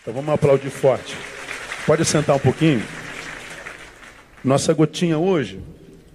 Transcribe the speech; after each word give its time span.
Então 0.00 0.14
vamos 0.14 0.32
aplaudir 0.32 0.70
forte. 0.70 1.14
Pode 1.84 2.06
sentar 2.06 2.34
um 2.34 2.38
pouquinho? 2.38 2.82
Nossa 4.42 4.72
gotinha 4.72 5.18
hoje 5.18 5.60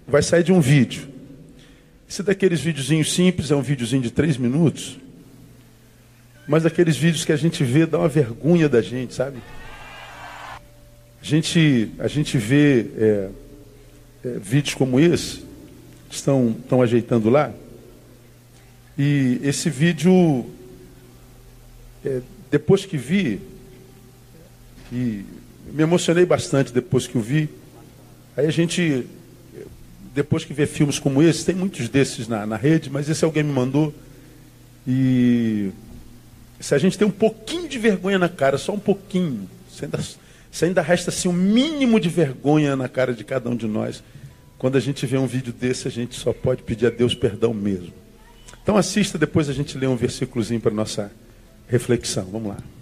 vai 0.07 0.23
sair 0.23 0.43
de 0.43 0.51
um 0.51 0.59
vídeo. 0.59 1.07
Esse 2.09 2.23
daqueles 2.23 2.61
videozinhos 2.61 3.13
simples, 3.13 3.51
é 3.51 3.55
um 3.55 3.61
videozinho 3.61 4.01
de 4.01 4.09
três 4.09 4.37
minutos. 4.37 4.97
Mas 6.47 6.63
daqueles 6.63 6.97
vídeos 6.97 7.25
que 7.25 7.31
a 7.31 7.35
gente 7.35 7.63
vê, 7.63 7.85
dá 7.85 7.99
uma 7.99 8.07
vergonha 8.07 8.67
da 8.67 8.81
gente, 8.81 9.13
sabe? 9.13 9.37
A 11.21 11.25
gente, 11.25 11.91
a 11.99 12.07
gente 12.07 12.39
vê 12.39 12.87
é, 12.97 13.29
é, 14.23 14.29
vídeos 14.39 14.73
como 14.73 14.99
esse, 14.99 15.43
estão, 16.09 16.55
estão 16.59 16.81
ajeitando 16.81 17.29
lá. 17.29 17.53
E 18.97 19.39
esse 19.43 19.69
vídeo, 19.69 20.49
é, 22.03 22.21
depois 22.49 22.83
que 22.83 22.97
vi, 22.97 23.53
e 24.95 25.25
me 25.73 25.83
emocionei 25.83 26.25
bastante 26.25 26.71
depois 26.71 27.05
que 27.05 27.17
o 27.17 27.21
vi. 27.21 27.49
Aí 28.37 28.45
a 28.45 28.51
gente, 28.51 29.05
depois 30.13 30.45
que 30.45 30.53
vê 30.53 30.65
filmes 30.65 30.97
como 30.97 31.21
esse, 31.21 31.45
tem 31.45 31.53
muitos 31.53 31.89
desses 31.89 32.29
na, 32.29 32.45
na 32.45 32.55
rede, 32.55 32.89
mas 32.89 33.09
esse 33.09 33.25
alguém 33.25 33.43
me 33.43 33.51
mandou. 33.51 33.93
E 34.87 35.71
se 36.61 36.73
a 36.73 36.77
gente 36.77 36.97
tem 36.97 37.05
um 37.05 37.11
pouquinho 37.11 37.67
de 37.67 37.77
vergonha 37.77 38.17
na 38.17 38.29
cara, 38.29 38.57
só 38.57 38.71
um 38.71 38.79
pouquinho, 38.79 39.49
se 39.69 39.83
ainda, 39.83 39.99
se 40.49 40.65
ainda 40.65 40.81
resta 40.81 41.09
assim 41.09 41.27
um 41.27 41.33
mínimo 41.33 41.99
de 41.99 42.07
vergonha 42.07 42.75
na 42.77 42.87
cara 42.87 43.13
de 43.13 43.25
cada 43.25 43.49
um 43.49 43.55
de 43.55 43.67
nós, 43.67 44.01
quando 44.57 44.77
a 44.77 44.79
gente 44.79 45.05
vê 45.05 45.17
um 45.17 45.27
vídeo 45.27 45.51
desse, 45.51 45.89
a 45.89 45.91
gente 45.91 46.15
só 46.17 46.31
pode 46.31 46.63
pedir 46.63 46.87
a 46.87 46.89
Deus 46.89 47.13
perdão 47.13 47.53
mesmo. 47.53 47.93
Então 48.63 48.77
assista, 48.77 49.17
depois 49.17 49.49
a 49.49 49.53
gente 49.53 49.77
lê 49.77 49.87
um 49.87 49.97
versículozinho 49.97 50.61
para 50.61 50.71
nossa 50.71 51.11
reflexão. 51.67 52.23
Vamos 52.31 52.49
lá. 52.49 52.74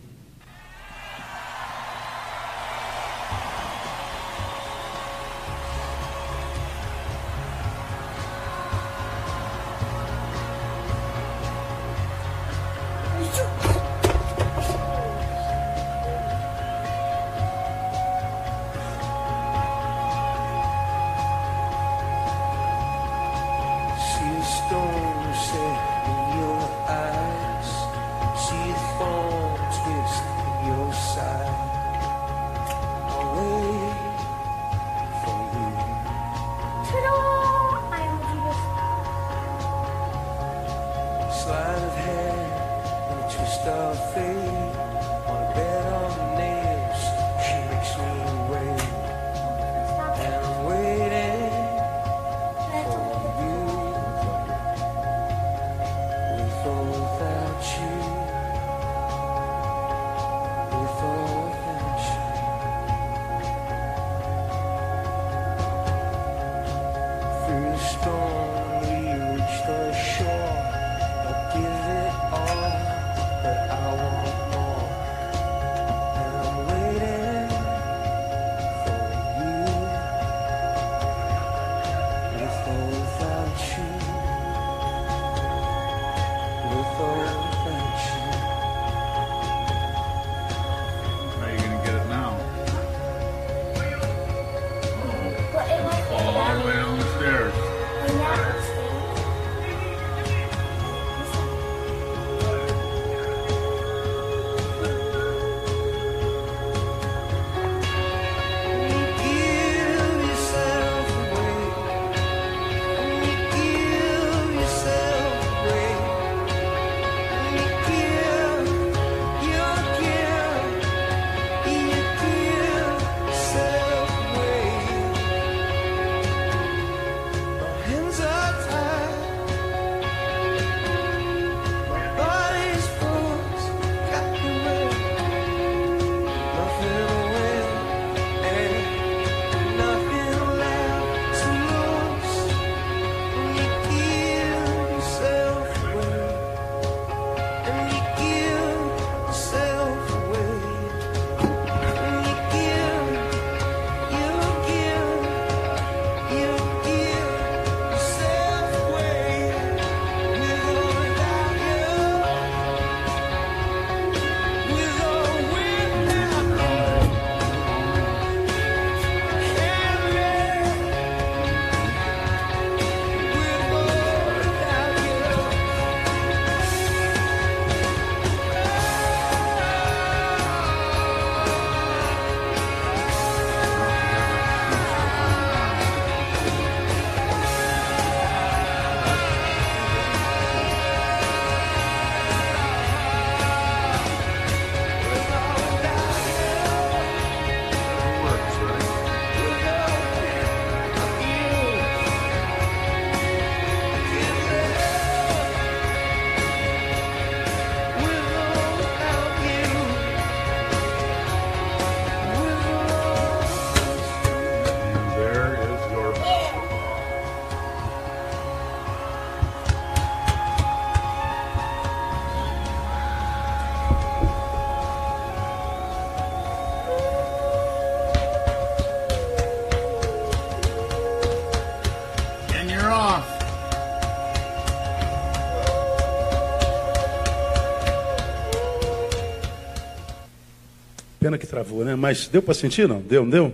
Pena 241.33 241.37
que 241.37 241.47
travou, 241.47 241.83
né? 241.83 241.95
Mas 241.95 242.27
deu 242.27 242.43
para 242.43 242.53
sentir, 242.53 242.87
não? 242.87 243.01
Deu, 243.01 243.23
não 243.23 243.29
deu? 243.29 243.53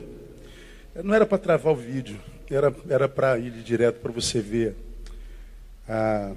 Não 1.02 1.14
era 1.16 1.26
para 1.26 1.38
travar 1.38 1.72
o 1.72 1.76
vídeo, 1.76 2.20
era, 2.50 3.08
para 3.08 3.38
ir 3.38 3.52
direto 3.64 4.02
para 4.02 4.12
você 4.12 4.42
ver 4.42 4.76
a, 5.88 6.34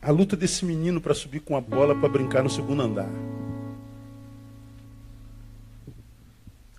a 0.00 0.10
luta 0.10 0.34
desse 0.34 0.64
menino 0.64 0.98
para 0.98 1.12
subir 1.12 1.40
com 1.40 1.56
a 1.56 1.60
bola 1.60 1.94
para 1.94 2.08
brincar 2.08 2.42
no 2.42 2.48
segundo 2.48 2.80
andar. 2.80 3.10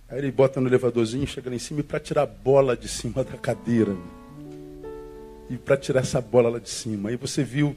Aí 0.08 0.18
ele 0.18 0.32
bota 0.32 0.60
no 0.60 0.66
elevadorzinho, 0.66 1.26
chega 1.26 1.48
lá 1.50 1.54
em 1.54 1.60
cima 1.60 1.80
e 1.80 1.84
para 1.84 2.00
tirar 2.00 2.22
a 2.22 2.26
bola 2.26 2.76
de 2.76 2.88
cima 2.88 3.22
da 3.22 3.36
cadeira. 3.38 3.96
E 5.48 5.56
para 5.56 5.76
tirar 5.76 6.00
essa 6.00 6.20
bola 6.20 6.48
lá 6.48 6.58
de 6.58 6.70
cima. 6.70 7.10
Aí 7.10 7.16
você 7.16 7.44
viu, 7.44 7.76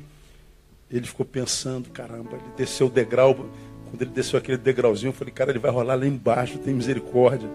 ele 0.90 1.06
ficou 1.06 1.26
pensando, 1.26 1.90
caramba, 1.90 2.38
ele 2.38 2.54
desceu 2.58 2.88
o 2.88 2.90
degrau. 2.90 3.48
Quando 3.90 4.02
ele 4.02 4.12
desceu 4.12 4.38
aquele 4.38 4.58
degrauzinho, 4.58 5.10
eu 5.10 5.14
falei, 5.14 5.34
cara, 5.34 5.52
ele 5.52 5.60
vai 5.60 5.72
rolar 5.72 5.96
lá 5.96 6.06
embaixo, 6.06 6.58
tem 6.58 6.74
misericórdia. 6.74 7.50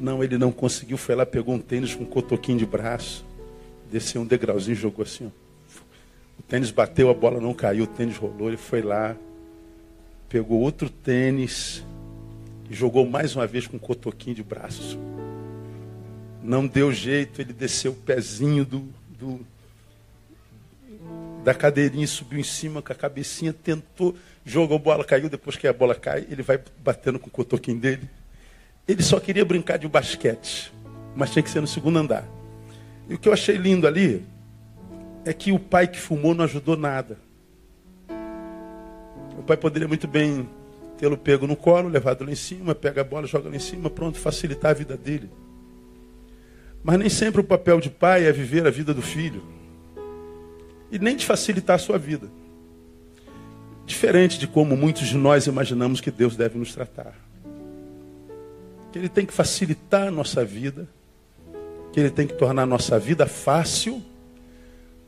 Não, 0.00 0.24
ele 0.24 0.38
não 0.38 0.50
conseguiu, 0.50 0.96
foi 0.96 1.14
lá, 1.14 1.26
pegou 1.26 1.54
um 1.54 1.58
tênis 1.58 1.94
com 1.94 2.04
um 2.04 2.06
cotoquinho 2.06 2.58
de 2.58 2.66
braço, 2.66 3.24
desceu 3.90 4.22
um 4.22 4.26
degrauzinho, 4.26 4.74
jogou 4.74 5.02
assim, 5.02 5.26
ó. 5.26 5.50
O 6.38 6.42
tênis 6.42 6.70
bateu, 6.70 7.10
a 7.10 7.14
bola 7.14 7.38
não 7.38 7.52
caiu, 7.52 7.84
o 7.84 7.86
tênis 7.86 8.16
rolou, 8.16 8.48
ele 8.48 8.56
foi 8.56 8.80
lá, 8.80 9.14
pegou 10.26 10.60
outro 10.60 10.88
tênis 10.88 11.84
e 12.70 12.74
jogou 12.74 13.06
mais 13.06 13.36
uma 13.36 13.46
vez 13.46 13.66
com 13.66 13.76
um 13.76 13.80
cotoquinho 13.80 14.36
de 14.36 14.42
braço. 14.42 14.98
Não 16.42 16.66
deu 16.66 16.90
jeito, 16.90 17.42
ele 17.42 17.52
desceu 17.52 17.92
o 17.92 17.94
pezinho 17.94 18.64
do, 18.64 18.88
do 19.18 19.40
da 21.44 21.54
cadeirinha, 21.54 22.06
subiu 22.06 22.38
em 22.38 22.44
cima 22.44 22.80
com 22.80 22.92
a 22.92 22.96
cabecinha, 22.96 23.52
tentou, 23.52 24.14
jogou 24.44 24.76
a 24.76 24.80
bola, 24.80 25.04
caiu, 25.04 25.28
depois 25.28 25.56
que 25.56 25.66
a 25.66 25.72
bola 25.72 25.94
cai, 25.94 26.26
ele 26.30 26.42
vai 26.42 26.60
batendo 26.82 27.18
com 27.18 27.28
o 27.28 27.30
cotoquinho 27.30 27.78
dele. 27.78 28.08
Ele 28.86 29.02
só 29.02 29.20
queria 29.20 29.44
brincar 29.44 29.76
de 29.76 29.86
basquete, 29.86 30.72
mas 31.14 31.30
tinha 31.30 31.42
que 31.42 31.50
ser 31.50 31.60
no 31.60 31.66
segundo 31.66 31.98
andar. 31.98 32.26
E 33.08 33.14
o 33.14 33.18
que 33.18 33.28
eu 33.28 33.32
achei 33.32 33.56
lindo 33.56 33.86
ali 33.86 34.24
é 35.24 35.32
que 35.32 35.52
o 35.52 35.58
pai 35.58 35.86
que 35.86 35.98
fumou 35.98 36.34
não 36.34 36.44
ajudou 36.44 36.76
nada. 36.76 37.18
O 39.38 39.42
pai 39.42 39.56
poderia 39.56 39.88
muito 39.88 40.08
bem 40.08 40.48
tê-lo 40.98 41.16
pego 41.16 41.46
no 41.46 41.56
colo, 41.56 41.88
levado 41.88 42.24
lá 42.24 42.30
em 42.30 42.36
cima, 42.36 42.74
pega 42.74 43.00
a 43.00 43.04
bola, 43.04 43.26
joga 43.26 43.48
lá 43.48 43.56
em 43.56 43.60
cima, 43.60 43.88
pronto, 43.88 44.18
facilitar 44.18 44.72
a 44.72 44.74
vida 44.74 44.96
dele. 44.96 45.30
Mas 46.82 46.98
nem 46.98 47.08
sempre 47.08 47.40
o 47.40 47.44
papel 47.44 47.80
de 47.80 47.90
pai 47.90 48.26
é 48.26 48.32
viver 48.32 48.66
a 48.66 48.70
vida 48.70 48.92
do 48.92 49.02
filho. 49.02 49.42
E 50.90 50.98
nem 50.98 51.16
de 51.16 51.24
facilitar 51.24 51.76
a 51.76 51.78
sua 51.78 51.98
vida. 51.98 52.28
Diferente 53.90 54.38
de 54.38 54.46
como 54.46 54.76
muitos 54.76 55.08
de 55.08 55.16
nós 55.16 55.48
imaginamos 55.48 56.00
que 56.00 56.12
Deus 56.12 56.36
deve 56.36 56.56
nos 56.56 56.72
tratar. 56.72 57.12
Que 58.92 59.00
Ele 59.00 59.08
tem 59.08 59.26
que 59.26 59.32
facilitar 59.32 60.06
a 60.06 60.10
nossa 60.12 60.44
vida, 60.44 60.88
que 61.92 61.98
Ele 61.98 62.08
tem 62.08 62.24
que 62.24 62.34
tornar 62.34 62.62
a 62.62 62.66
nossa 62.66 63.00
vida 63.00 63.26
fácil 63.26 64.00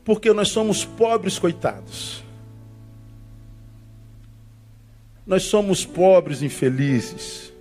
porque 0.04 0.32
nós 0.32 0.48
somos 0.48 0.84
pobres 0.84 1.38
coitados. 1.38 2.24
Nós 5.24 5.44
somos 5.44 5.86
pobres 5.86 6.42
infelizes, 6.42 7.52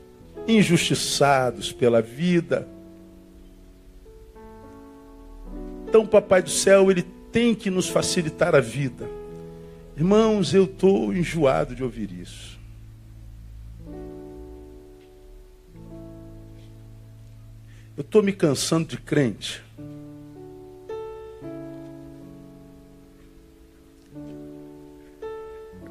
injustiçados 0.48 1.72
pela 1.72 2.02
vida. 2.02 2.68
Então, 5.88 6.04
Papai 6.04 6.42
do 6.42 6.50
céu, 6.50 6.90
ele 6.90 7.04
tem 7.32 7.54
que 7.54 7.70
nos 7.70 7.88
facilitar 7.88 8.56
a 8.56 8.60
vida. 8.60 9.21
Irmãos, 10.01 10.51
eu 10.51 10.63
estou 10.63 11.13
enjoado 11.13 11.75
de 11.75 11.83
ouvir 11.83 12.12
isso. 12.12 12.59
Eu 17.95 18.01
estou 18.01 18.24
me 18.24 18.33
cansando 18.33 18.88
de 18.88 18.98
crente 18.98 19.63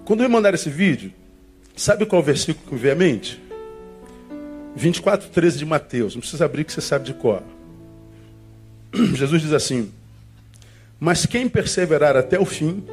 Quando 0.04 0.22
me 0.22 0.28
mandaram 0.28 0.56
esse 0.56 0.68
vídeo, 0.68 1.12
sabe 1.76 2.04
qual 2.04 2.20
versículo 2.20 2.66
que 2.68 2.74
veio 2.74 2.94
à 2.94 2.96
mente? 2.96 3.40
24, 4.74 5.28
13 5.28 5.56
de 5.56 5.64
Mateus. 5.64 6.16
Não 6.16 6.20
precisa 6.20 6.46
abrir 6.46 6.64
que 6.64 6.72
você 6.72 6.80
sabe 6.80 7.04
de 7.04 7.14
cor. 7.14 7.44
Jesus 9.14 9.40
diz 9.40 9.52
assim: 9.52 9.92
Mas 10.98 11.26
quem 11.26 11.48
perseverar 11.48 12.16
até 12.16 12.40
o 12.40 12.44
fim, 12.44 12.84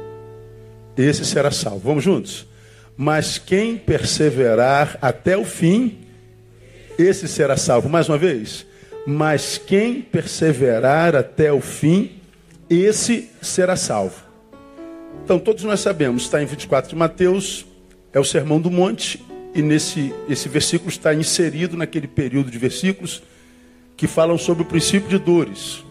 esse 1.02 1.24
será 1.24 1.50
salvo. 1.50 1.80
Vamos 1.80 2.04
juntos? 2.04 2.46
Mas 2.96 3.38
quem 3.38 3.76
perseverar 3.76 4.98
até 5.00 5.36
o 5.36 5.44
fim, 5.44 5.98
esse 6.98 7.28
será 7.28 7.56
salvo. 7.56 7.88
Mais 7.88 8.08
uma 8.08 8.18
vez. 8.18 8.66
Mas 9.06 9.56
quem 9.56 10.02
perseverar 10.02 11.14
até 11.14 11.52
o 11.52 11.60
fim, 11.60 12.12
esse 12.68 13.30
será 13.40 13.76
salvo. 13.76 14.28
Então, 15.24 15.38
todos 15.38 15.64
nós 15.64 15.80
sabemos, 15.80 16.22
está 16.22 16.42
em 16.42 16.46
24 16.46 16.90
de 16.90 16.96
Mateus, 16.96 17.66
é 18.12 18.18
o 18.18 18.24
Sermão 18.24 18.60
do 18.60 18.70
Monte, 18.70 19.22
e 19.54 19.62
nesse 19.62 20.14
esse 20.28 20.48
versículo 20.48 20.90
está 20.90 21.14
inserido 21.14 21.76
naquele 21.76 22.06
período 22.06 22.50
de 22.50 22.58
versículos 22.58 23.22
que 23.96 24.06
falam 24.06 24.38
sobre 24.38 24.62
o 24.62 24.66
princípio 24.66 25.08
de 25.08 25.18
dores, 25.18 25.84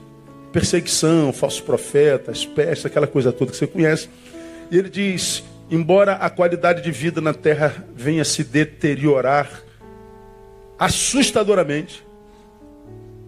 perseguição, 0.52 1.34
falsos 1.34 1.62
profetas, 1.62 2.46
peste, 2.46 2.88
aquela 2.88 3.08
coisa 3.08 3.32
toda 3.32 3.52
que 3.52 3.58
você 3.58 3.68
conhece. 3.68 4.10
E 4.70 4.78
ele 4.78 4.90
diz: 4.90 5.44
embora 5.70 6.14
a 6.14 6.30
qualidade 6.30 6.82
de 6.82 6.92
vida 6.92 7.22
na 7.22 7.34
terra 7.34 7.86
venha 7.96 8.24
se 8.26 8.44
deteriorar 8.44 9.64
assustadoramente, 10.78 12.06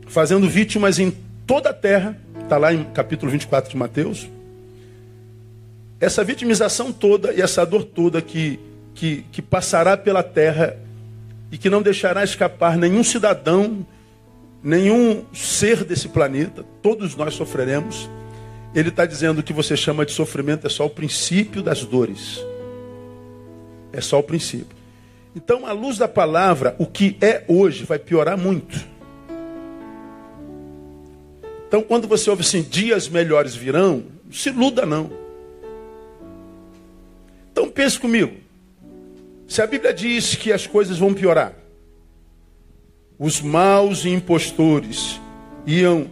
fazendo 0.07 0.47
vítimas 0.47 0.99
em 0.99 1.15
toda 1.45 1.69
a 1.69 1.73
terra, 1.73 2.17
está 2.41 2.57
lá 2.57 2.73
em 2.73 2.83
capítulo 2.83 3.31
24 3.31 3.71
de 3.71 3.77
Mateus 3.77 4.27
essa 5.99 6.23
vitimização 6.23 6.91
toda 6.91 7.33
e 7.33 7.41
essa 7.41 7.65
dor 7.65 7.83
toda 7.83 8.21
que, 8.21 8.59
que, 8.95 9.25
que 9.31 9.41
passará 9.41 9.97
pela 9.97 10.23
terra 10.23 10.77
e 11.51 11.57
que 11.57 11.69
não 11.69 11.81
deixará 11.81 12.23
escapar 12.23 12.77
nenhum 12.77 13.03
cidadão, 13.03 13.85
nenhum 14.63 15.25
ser 15.33 15.83
desse 15.83 16.07
planeta, 16.07 16.63
todos 16.81 17.15
nós 17.15 17.33
sofreremos. 17.33 18.09
Ele 18.73 18.89
está 18.89 19.05
dizendo 19.05 19.41
que 19.41 19.53
você 19.53 19.75
chama 19.75 20.05
de 20.05 20.11
sofrimento 20.11 20.67
é 20.67 20.69
só 20.69 20.85
o 20.85 20.89
princípio 20.89 21.63
das 21.63 21.83
dores. 21.83 22.43
É 23.91 24.01
só 24.01 24.19
o 24.19 24.23
princípio. 24.23 24.77
Então, 25.35 25.65
à 25.65 25.71
luz 25.71 25.97
da 25.97 26.07
palavra, 26.07 26.75
o 26.77 26.85
que 26.85 27.17
é 27.21 27.43
hoje 27.47 27.83
vai 27.83 27.97
piorar 27.97 28.37
muito. 28.37 28.77
Então, 31.67 31.81
quando 31.81 32.07
você 32.07 32.29
ouve 32.29 32.41
assim, 32.41 32.61
dias 32.61 33.07
melhores 33.07 33.55
virão, 33.55 34.03
não 34.25 34.33
se 34.33 34.49
iluda 34.49 34.85
não. 34.85 35.11
Então 37.51 37.69
pense 37.69 37.99
comigo. 37.99 38.37
Se 39.47 39.61
a 39.61 39.67
Bíblia 39.67 39.93
diz 39.93 40.35
que 40.35 40.53
as 40.53 40.65
coisas 40.67 40.97
vão 40.97 41.13
piorar, 41.13 41.53
os 43.17 43.41
maus 43.41 44.05
impostores 44.05 45.19
iam 45.65 46.07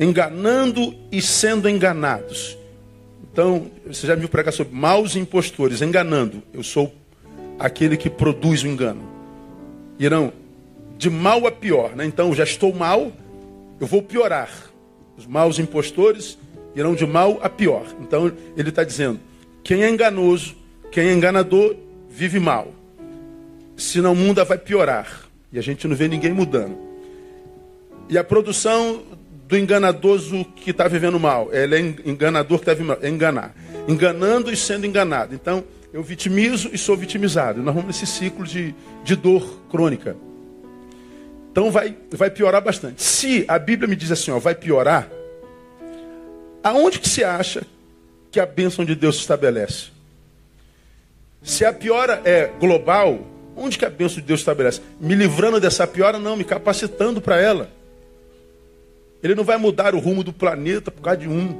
enganando 0.00 0.94
e 1.12 1.22
sendo 1.22 1.68
enganados. 1.68 2.58
Então, 3.32 3.70
você 3.86 4.06
já 4.06 4.16
me 4.16 4.26
pregar 4.26 4.52
sobre 4.52 4.74
maus 4.74 5.14
impostores, 5.14 5.82
enganando. 5.82 6.42
Eu 6.52 6.64
sou 6.64 6.92
aquele 7.58 7.96
que 7.96 8.10
produz 8.10 8.64
o 8.64 8.66
engano. 8.66 9.02
Irão 9.98 10.32
de 10.98 11.08
mal 11.08 11.46
a 11.46 11.52
pior, 11.52 11.94
né? 11.94 12.04
Então, 12.04 12.34
já 12.34 12.44
estou 12.44 12.74
mal, 12.74 13.12
eu 13.78 13.86
vou 13.86 14.02
piorar. 14.02 14.50
Os 15.16 15.26
maus 15.26 15.58
impostores 15.58 16.36
irão 16.74 16.94
de 16.94 17.06
mal 17.06 17.38
a 17.42 17.48
pior. 17.48 17.86
Então, 18.00 18.32
ele 18.56 18.70
está 18.70 18.82
dizendo: 18.82 19.20
quem 19.62 19.84
é 19.84 19.88
enganoso 19.90 20.56
quem 20.90 21.08
é 21.08 21.12
enganador 21.12 21.76
vive 22.08 22.40
mal. 22.40 22.68
Senão 23.76 24.12
o 24.12 24.16
mundo 24.16 24.44
vai 24.44 24.58
piorar. 24.58 25.28
E 25.52 25.58
a 25.58 25.62
gente 25.62 25.86
não 25.86 25.96
vê 25.96 26.08
ninguém 26.08 26.32
mudando. 26.32 26.76
E 28.08 28.18
a 28.18 28.24
produção 28.24 29.02
do 29.50 29.58
enganadoso 29.58 30.44
que 30.54 30.70
está 30.70 30.86
vivendo 30.86 31.18
mal. 31.18 31.52
Ele 31.52 31.74
é 31.74 31.80
enganador 32.08 32.60
que 32.60 32.72
vivendo 32.72 32.86
mal. 32.86 32.98
É 33.02 33.08
enganar. 33.08 33.52
Enganando 33.88 34.52
e 34.52 34.56
sendo 34.56 34.86
enganado. 34.86 35.34
Então, 35.34 35.64
eu 35.92 36.04
vitimizo 36.04 36.70
e 36.72 36.78
sou 36.78 36.96
vitimizado. 36.96 37.60
Nós 37.60 37.74
vamos 37.74 37.88
nesse 37.88 38.06
ciclo 38.06 38.46
de, 38.46 38.72
de 39.02 39.16
dor 39.16 39.60
crônica. 39.68 40.16
Então 41.50 41.68
vai, 41.68 41.96
vai 42.12 42.30
piorar 42.30 42.62
bastante. 42.62 43.02
Se 43.02 43.44
a 43.48 43.58
Bíblia 43.58 43.88
me 43.88 43.96
diz 43.96 44.12
assim, 44.12 44.30
ó, 44.30 44.38
vai 44.38 44.54
piorar, 44.54 45.10
aonde 46.62 47.00
que 47.00 47.08
se 47.08 47.24
acha 47.24 47.62
que 48.30 48.38
a 48.38 48.46
bênção 48.46 48.84
de 48.84 48.94
Deus 48.94 49.16
se 49.16 49.22
estabelece? 49.22 49.88
Se 51.42 51.64
a 51.64 51.72
piora 51.72 52.22
é 52.24 52.52
global, 52.60 53.26
onde 53.56 53.76
que 53.76 53.84
a 53.84 53.90
bênção 53.90 54.20
de 54.20 54.28
Deus 54.28 54.40
estabelece? 54.40 54.80
Me 55.00 55.16
livrando 55.16 55.58
dessa 55.58 55.88
piora, 55.88 56.20
não, 56.20 56.36
me 56.36 56.44
capacitando 56.44 57.20
para 57.20 57.40
ela. 57.40 57.79
Ele 59.22 59.34
não 59.34 59.44
vai 59.44 59.56
mudar 59.58 59.94
o 59.94 59.98
rumo 59.98 60.24
do 60.24 60.32
planeta 60.32 60.90
por 60.90 61.02
causa 61.02 61.20
de 61.20 61.28
um. 61.28 61.58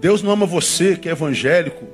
Deus 0.00 0.22
não 0.22 0.30
ama 0.30 0.46
você 0.46 0.96
que 0.96 1.08
é 1.08 1.12
evangélico. 1.12 1.84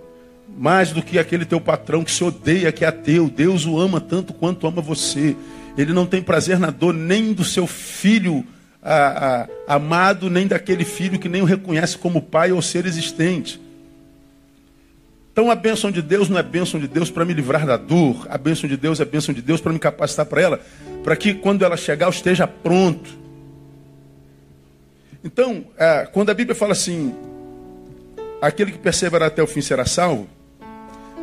mais 0.54 0.92
do 0.92 1.02
que 1.02 1.18
aquele 1.18 1.46
teu 1.46 1.58
patrão 1.60 2.04
que 2.04 2.10
se 2.10 2.22
odeia, 2.22 2.70
que 2.70 2.84
é 2.84 2.88
ateu. 2.88 3.28
Deus 3.28 3.64
o 3.64 3.78
ama 3.78 4.00
tanto 4.00 4.34
quanto 4.34 4.66
ama 4.66 4.82
você. 4.82 5.34
Ele 5.78 5.92
não 5.92 6.04
tem 6.04 6.22
prazer 6.22 6.58
na 6.58 6.70
dor 6.70 6.92
nem 6.92 7.32
do 7.32 7.42
seu 7.42 7.66
filho 7.66 8.44
a, 8.82 9.46
a, 9.66 9.74
amado, 9.76 10.28
nem 10.28 10.46
daquele 10.46 10.84
filho 10.84 11.18
que 11.18 11.28
nem 11.28 11.40
o 11.40 11.46
reconhece 11.46 11.96
como 11.96 12.20
pai 12.20 12.52
ou 12.52 12.60
ser 12.60 12.84
existente. 12.84 13.60
Então 15.32 15.50
a 15.50 15.54
bênção 15.54 15.90
de 15.90 16.02
Deus 16.02 16.28
não 16.28 16.38
é 16.38 16.42
bênção 16.42 16.78
de 16.78 16.86
Deus 16.86 17.10
para 17.10 17.24
me 17.24 17.32
livrar 17.32 17.66
da 17.66 17.78
dor. 17.78 18.26
A 18.28 18.36
bênção 18.36 18.68
de 18.68 18.76
Deus 18.76 19.00
é 19.00 19.04
bênção 19.04 19.34
de 19.34 19.40
Deus 19.40 19.62
para 19.62 19.72
me 19.72 19.78
capacitar 19.78 20.26
para 20.26 20.42
ela, 20.42 20.60
para 21.02 21.16
que 21.16 21.32
quando 21.32 21.64
ela 21.64 21.76
chegar 21.76 22.06
eu 22.06 22.10
esteja 22.10 22.46
pronto. 22.46 23.22
Então, 25.24 25.64
é, 25.78 26.06
quando 26.12 26.30
a 26.30 26.34
Bíblia 26.34 26.54
fala 26.54 26.72
assim, 26.72 27.14
aquele 28.42 28.72
que 28.72 28.78
perseverar 28.78 29.28
até 29.28 29.42
o 29.42 29.46
fim 29.46 29.62
será 29.62 29.86
salvo, 29.86 30.28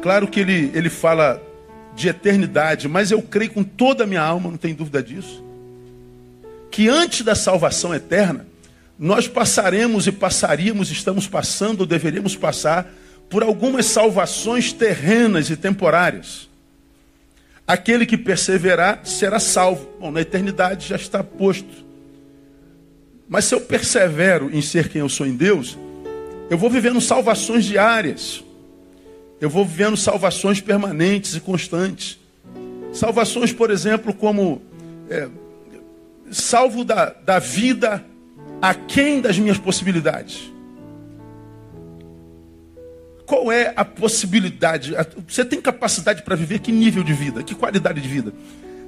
claro 0.01 0.27
que 0.27 0.39
ele, 0.39 0.71
ele 0.73 0.89
fala 0.89 1.41
de 1.95 2.07
eternidade, 2.07 2.87
mas 2.87 3.11
eu 3.11 3.21
creio 3.21 3.51
com 3.51 3.63
toda 3.63 4.05
a 4.05 4.07
minha 4.07 4.21
alma, 4.21 4.49
não 4.49 4.57
tem 4.57 4.73
dúvida 4.73 5.03
disso, 5.03 5.43
que 6.71 6.87
antes 6.87 7.21
da 7.23 7.35
salvação 7.35 7.93
eterna, 7.93 8.47
nós 8.97 9.27
passaremos 9.27 10.07
e 10.07 10.11
passaríamos, 10.11 10.89
estamos 10.91 11.27
passando 11.27 11.81
ou 11.81 11.85
deveríamos 11.85 12.35
passar 12.35 12.91
por 13.29 13.43
algumas 13.43 13.85
salvações 13.85 14.73
terrenas 14.73 15.49
e 15.49 15.55
temporárias. 15.55 16.49
Aquele 17.67 18.05
que 18.05 18.17
perseverar 18.17 19.01
será 19.05 19.39
salvo. 19.39 19.87
Bom, 19.99 20.09
na 20.09 20.21
eternidade 20.21 20.87
já 20.87 20.95
está 20.95 21.23
posto. 21.23 21.85
Mas 23.27 23.45
se 23.45 23.53
eu 23.53 23.61
persevero 23.61 24.49
em 24.51 24.61
ser 24.61 24.89
quem 24.89 25.01
eu 25.01 25.09
sou 25.09 25.27
em 25.27 25.35
Deus, 25.35 25.77
eu 26.49 26.57
vou 26.57 26.69
vivendo 26.69 26.99
salvações 26.99 27.63
diárias. 27.63 28.43
Eu 29.39 29.49
vou 29.49 29.63
vivendo 29.63 29.95
salvações 29.95 30.59
permanentes 30.59 31.35
e 31.35 31.39
constantes. 31.39 32.19
Salvações, 32.91 33.53
por 33.53 33.69
exemplo, 33.69 34.13
como 34.15 34.63
é, 35.07 35.29
salvo 36.31 36.83
da, 36.83 37.11
da 37.23 37.37
vida 37.37 38.03
aquém 38.59 39.21
das 39.21 39.37
minhas 39.37 39.59
possibilidades. 39.59 40.51
Qual 43.29 43.51
é 43.51 43.71
a 43.75 43.85
possibilidade? 43.85 44.95
Você 45.27 45.45
tem 45.45 45.61
capacidade 45.61 46.23
para 46.23 46.35
viver 46.35 46.57
que 46.57 46.71
nível 46.71 47.03
de 47.03 47.13
vida? 47.13 47.43
Que 47.43 47.53
qualidade 47.53 48.01
de 48.01 48.07
vida? 48.07 48.33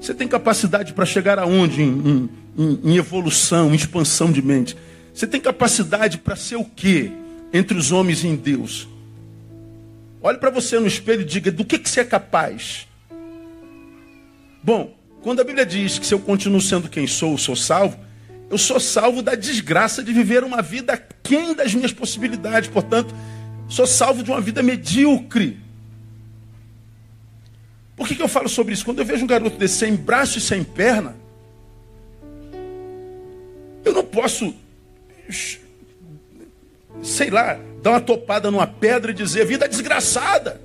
Você 0.02 0.16
tem 0.16 0.28
capacidade 0.28 0.94
para 0.94 1.06
chegar 1.06 1.38
aonde 1.38 1.84
em, 1.84 2.28
em, 2.58 2.80
em, 2.84 2.98
evolução, 2.98 3.72
em 3.72 3.76
expansão 3.76 4.32
de 4.32 4.42
mente? 4.42 4.76
Você 5.14 5.28
tem 5.28 5.40
capacidade 5.40 6.18
para 6.18 6.36
ser 6.36 6.56
o 6.56 6.66
quê 6.66 7.12
entre 7.54 7.78
os 7.78 7.92
homens 7.92 8.24
e 8.24 8.30
em 8.30 8.36
Deus? 8.36 8.88
Olhe 10.24 10.40
para 10.40 10.50
você 10.50 10.80
no 10.80 10.88
espelho 10.88 11.22
e 11.22 11.26
diga 11.26 11.52
do 11.52 11.64
que, 11.64 11.78
que 11.78 11.88
você 11.88 12.00
é 12.00 12.04
capaz. 12.04 12.88
Bom, 14.64 14.98
quando 15.22 15.42
a 15.42 15.44
Bíblia 15.44 15.68
diz 15.68 16.00
que 16.00 16.06
se 16.08 16.16
eu 16.16 16.20
continuo 16.20 16.62
sendo 16.62 16.90
quem 16.90 17.06
sou, 17.06 17.38
sou 17.38 17.56
salvo, 17.56 17.96
eu 18.50 18.58
sou 18.58 18.80
salvo 18.80 19.22
da 19.22 19.36
desgraça 19.36 20.02
de 20.02 20.12
viver 20.12 20.44
uma 20.44 20.64
vida 20.64 21.00
quem 21.22 21.54
das 21.54 21.76
minhas 21.76 21.94
possibilidades. 21.94 22.72
Portanto, 22.72 23.14
sou 23.72 23.88
salvo 23.88 24.22
de 24.22 24.30
uma 24.30 24.42
vida 24.42 24.62
medíocre. 24.62 25.58
Por 27.96 28.06
que, 28.06 28.16
que 28.16 28.22
eu 28.22 28.28
falo 28.28 28.50
sobre 28.50 28.74
isso? 28.74 28.84
Quando 28.84 29.00
eu 29.00 29.06
vejo 29.06 29.24
um 29.24 29.28
garoto 29.28 29.58
desse 29.58 29.76
sem 29.76 29.96
braço 29.96 30.38
e 30.38 30.42
sem 30.42 30.62
perna, 30.62 31.16
eu 33.86 33.94
não 33.94 34.04
posso, 34.04 34.54
sei 37.02 37.30
lá, 37.30 37.58
dar 37.82 37.92
uma 37.92 38.02
topada 38.02 38.52
numa 38.52 38.68
pedra 38.68 39.12
e 39.12 39.14
dizer 39.14 39.46
vida 39.46 39.70
desgraçada. 39.70 40.60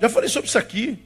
Já 0.00 0.08
falei 0.08 0.28
sobre 0.28 0.48
isso 0.48 0.58
aqui. 0.58 0.98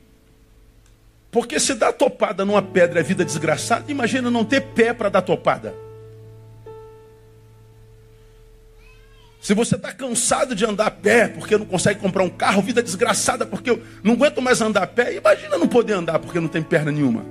Porque 1.30 1.60
se 1.60 1.74
dar 1.74 1.92
topada 1.92 2.46
numa 2.46 2.62
pedra 2.62 3.00
é 3.00 3.02
vida 3.02 3.24
desgraçada, 3.24 3.92
imagina 3.92 4.30
não 4.30 4.44
ter 4.44 4.62
pé 4.62 4.94
para 4.94 5.10
dar 5.10 5.22
topada. 5.22 5.74
Se 9.40 9.54
você 9.54 9.76
está 9.76 9.90
cansado 9.90 10.54
de 10.54 10.66
andar 10.66 10.88
a 10.88 10.90
pé 10.90 11.26
porque 11.26 11.56
não 11.56 11.64
consegue 11.64 11.98
comprar 11.98 12.22
um 12.22 12.28
carro, 12.28 12.60
vida 12.60 12.82
desgraçada 12.82 13.46
porque 13.46 13.70
eu 13.70 13.82
não 14.04 14.12
aguento 14.12 14.42
mais 14.42 14.60
andar 14.60 14.82
a 14.82 14.86
pé, 14.86 15.14
imagina 15.14 15.56
não 15.56 15.66
poder 15.66 15.94
andar 15.94 16.18
porque 16.18 16.38
não 16.38 16.48
tem 16.48 16.62
perna 16.62 16.92
nenhuma. 16.92 17.24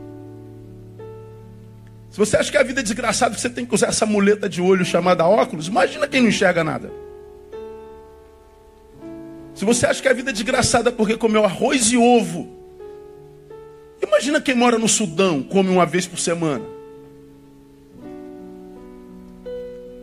Se 2.09 2.17
você 2.17 2.35
acha 2.35 2.49
que 2.49 2.57
a 2.57 2.63
vida 2.63 2.79
é 2.79 2.83
desgraçada 2.83 3.31
porque 3.31 3.41
você 3.47 3.53
tem 3.53 3.63
que 3.63 3.75
usar 3.75 3.87
essa 3.87 4.07
muleta 4.07 4.49
de 4.49 4.59
olho 4.59 4.83
chamada 4.83 5.23
óculos, 5.27 5.67
imagina 5.67 6.07
quem 6.07 6.21
não 6.21 6.29
enxerga 6.29 6.63
nada. 6.63 6.91
Se 9.53 9.63
você 9.63 9.85
acha 9.85 10.01
que 10.01 10.07
a 10.07 10.13
vida 10.13 10.31
é 10.31 10.33
desgraçada 10.33 10.91
porque 10.91 11.15
comeu 11.15 11.45
arroz 11.45 11.91
e 11.91 11.97
ovo, 11.97 12.49
imagina 14.01 14.41
quem 14.41 14.55
mora 14.55 14.79
no 14.79 14.87
Sudão, 14.87 15.43
come 15.43 15.69
uma 15.69 15.85
vez 15.85 16.07
por 16.07 16.17
semana. 16.17 16.78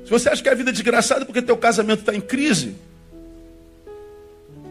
Se 0.06 0.10
você 0.10 0.28
acha 0.28 0.40
que 0.40 0.48
a 0.48 0.54
vida 0.54 0.70
é 0.70 0.72
desgraçada 0.72 1.26
porque 1.26 1.42
teu 1.42 1.56
casamento 1.56 1.98
está 1.98 2.14
em 2.14 2.20
crise, 2.20 2.76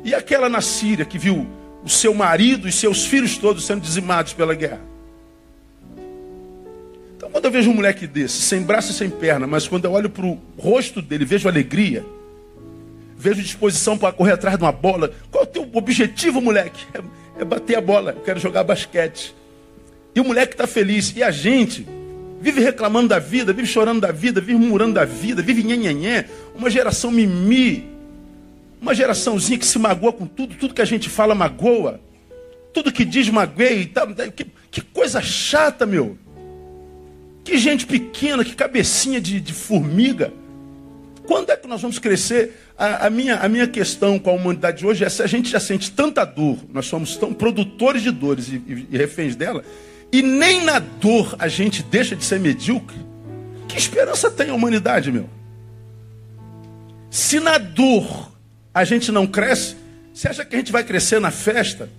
e 0.02 0.16
aquela 0.16 0.48
na 0.48 0.62
Síria 0.62 1.04
que 1.04 1.18
viu 1.18 1.46
o 1.84 1.90
seu 1.90 2.14
marido 2.14 2.70
e 2.70 2.72
seus 2.72 3.06
filhos 3.06 3.38
todos 3.38 3.66
sendo 3.66 3.82
dizimados 3.82 4.32
pela 4.32 4.56
guerra? 4.56 4.80
Então, 7.18 7.30
quando 7.30 7.44
eu 7.44 7.52
vejo 7.52 7.70
um 7.70 7.74
moleque 7.74 8.08
desse, 8.08 8.44
sem 8.44 8.62
braço 8.62 8.92
e 8.92 8.96
sem 8.96 9.10
perna, 9.10 9.46
mas 9.46 9.68
quando 9.68 9.84
eu 9.84 9.92
olho 9.92 10.10
para 10.10 10.26
o 10.26 10.40
rosto 10.58 11.02
dele, 11.02 11.26
vejo 11.26 11.50
alegria, 11.50 12.06
vejo 13.18 13.42
disposição 13.42 13.98
para 13.98 14.14
correr 14.14 14.32
atrás 14.32 14.58
de 14.58 14.64
uma 14.64 14.72
bola. 14.72 15.12
Qual 15.30 15.44
é 15.44 15.48
o 15.48 15.50
teu 15.50 15.70
objetivo, 15.74 16.40
moleque? 16.40 16.86
É, 16.94 17.42
é 17.42 17.44
bater 17.44 17.76
a 17.76 17.82
bola. 17.82 18.14
Eu 18.14 18.22
quero 18.22 18.40
jogar 18.40 18.64
basquete. 18.64 19.36
E 20.16 20.22
o 20.22 20.24
moleque 20.24 20.54
está 20.54 20.66
feliz. 20.66 21.14
E 21.14 21.22
a 21.22 21.30
gente 21.30 21.86
vive 22.42 22.62
reclamando 22.62 23.10
da 23.10 23.20
vida, 23.20 23.54
vive 23.54 23.68
chorando 23.68 24.02
da 24.02 24.12
vida, 24.12 24.40
vive 24.40 24.56
murando 24.56 24.94
da 24.94 25.06
vida, 25.06 25.42
vive 25.42 25.64
nhenhenhé. 25.64 26.26
Uma 26.56 26.70
geração 26.70 27.12
mimi. 27.12 27.86
Uma 28.82 28.94
geraçãozinha 28.94 29.58
que 29.58 29.66
se 29.66 29.80
magoa 29.80 30.14
com 30.14 30.28
tudo, 30.28 30.56
tudo 30.56 30.74
que 30.74 30.82
a 30.82 30.86
gente 30.86 31.10
fala 31.10 31.34
magoa. 31.34 32.00
Tudo 32.74 32.92
que 32.92 33.06
diz 33.06 33.30
magoei 33.30 33.82
e 33.82 33.86
tal. 33.88 34.08
Que, 34.36 34.46
que, 34.70 34.82
coisa 34.82 35.22
chata, 35.22 35.86
meu. 35.86 36.18
Que 37.44 37.58
gente 37.58 37.86
pequena, 37.86 38.44
que 38.44 38.56
cabecinha 38.56 39.20
de, 39.20 39.40
de 39.40 39.54
formiga. 39.54 40.32
Quando 41.26 41.50
é 41.50 41.58
que 41.58 41.68
nós 41.68 41.82
vamos 41.82 41.98
crescer? 41.98 42.62
A, 42.78 43.08
a, 43.08 43.10
minha, 43.10 43.38
a 43.38 43.48
minha 43.48 43.68
questão 43.68 44.20
com 44.20 44.30
a 44.30 44.34
humanidade 44.34 44.86
hoje 44.86 45.04
é 45.04 45.10
se 45.10 45.24
a 45.24 45.28
gente 45.28 45.50
já 45.50 45.60
sente 45.60 45.92
tanta 45.92 46.24
dor, 46.26 46.58
nós 46.72 46.86
somos 46.86 47.16
tão 47.16 47.34
produtores 47.34 48.04
de 48.04 48.12
dores 48.12 48.50
e, 48.50 48.56
e, 48.56 48.88
e 48.92 48.98
reféns 48.98 49.36
dela, 49.36 49.64
e 50.12 50.22
nem 50.22 50.64
na 50.64 50.80
dor 50.80 51.36
a 51.40 51.48
gente 51.48 51.84
deixa 51.84 52.16
de 52.16 52.24
ser 52.24 52.40
medíocre, 52.40 52.98
que 53.68 53.78
esperança 53.78 54.32
tem 54.32 54.50
a 54.50 54.54
humanidade, 54.54 55.12
meu? 55.12 55.30
Se 57.10 57.40
na 57.40 57.58
dor 57.58 58.32
a 58.74 58.84
gente 58.84 59.12
não 59.12 59.26
cresce, 59.26 59.76
você 60.14 60.28
acha 60.30 60.46
que 60.46 60.56
a 60.56 60.60
gente 60.60 60.72
vai 60.72 60.84
crescer 60.84 61.20
na 61.20 61.32
festa? 61.32 61.90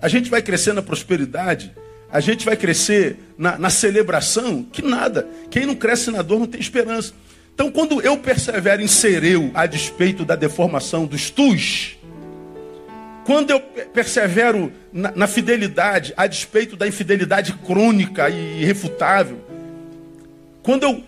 A 0.00 0.08
gente 0.08 0.30
vai 0.30 0.40
crescer 0.40 0.72
na 0.72 0.82
prosperidade? 0.82 1.74
A 2.10 2.20
gente 2.20 2.44
vai 2.44 2.56
crescer 2.56 3.18
na, 3.36 3.58
na 3.58 3.70
celebração? 3.70 4.62
Que 4.62 4.82
nada. 4.82 5.28
Quem 5.50 5.66
não 5.66 5.74
cresce 5.74 6.10
na 6.10 6.22
dor 6.22 6.38
não 6.38 6.46
tem 6.46 6.60
esperança. 6.60 7.12
Então, 7.54 7.70
quando 7.70 8.00
eu 8.00 8.16
persevero 8.16 8.80
em 8.80 8.86
ser 8.86 9.22
eu, 9.22 9.50
a 9.52 9.66
despeito 9.66 10.24
da 10.24 10.34
deformação 10.34 11.04
dos 11.04 11.28
tus, 11.28 11.98
quando 13.30 13.50
eu 13.50 13.60
persevero 13.60 14.72
na, 14.92 15.12
na, 15.12 15.26
fidelidade, 15.28 16.12
a 16.16 16.26
despeito 16.26 16.74
da 16.74 16.88
infidelidade 16.88 17.52
crônica 17.52 18.28
e 18.28 18.62
irrefutável, 18.62 19.38
quando 20.64 20.82
eu 20.82 21.04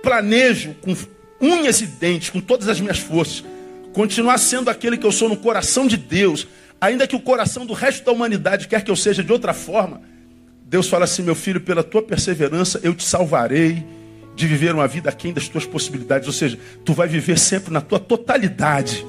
planejo 0.00 0.76
com 0.82 0.96
unhas 1.40 1.80
e 1.80 1.86
dentes, 1.86 2.30
com 2.30 2.40
todas 2.40 2.68
as 2.68 2.80
minhas 2.80 3.00
forças, 3.00 3.44
continuar 3.92 4.38
sendo 4.38 4.70
aquele 4.70 4.96
que 4.96 5.04
eu 5.04 5.10
sou 5.10 5.28
no 5.28 5.36
coração 5.36 5.88
de 5.88 5.96
Deus, 5.96 6.46
ainda 6.80 7.08
que 7.08 7.16
o 7.16 7.20
coração 7.20 7.66
do 7.66 7.72
resto 7.72 8.04
da 8.04 8.12
humanidade 8.12 8.68
quer 8.68 8.84
que 8.84 8.90
eu 8.92 8.94
seja 8.94 9.24
de 9.24 9.32
outra 9.32 9.52
forma, 9.52 10.02
Deus 10.64 10.88
fala 10.88 11.06
assim: 11.06 11.22
meu 11.22 11.34
filho, 11.34 11.60
pela 11.60 11.82
tua 11.82 12.02
perseverança 12.02 12.78
eu 12.84 12.94
te 12.94 13.02
salvarei 13.02 13.84
de 14.36 14.46
viver 14.46 14.72
uma 14.72 14.86
vida 14.86 15.10
aquém 15.10 15.32
das 15.32 15.48
tuas 15.48 15.66
possibilidades, 15.66 16.28
ou 16.28 16.32
seja, 16.32 16.56
tu 16.84 16.92
vai 16.92 17.08
viver 17.08 17.36
sempre 17.36 17.72
na 17.72 17.80
tua 17.80 17.98
totalidade 17.98 19.04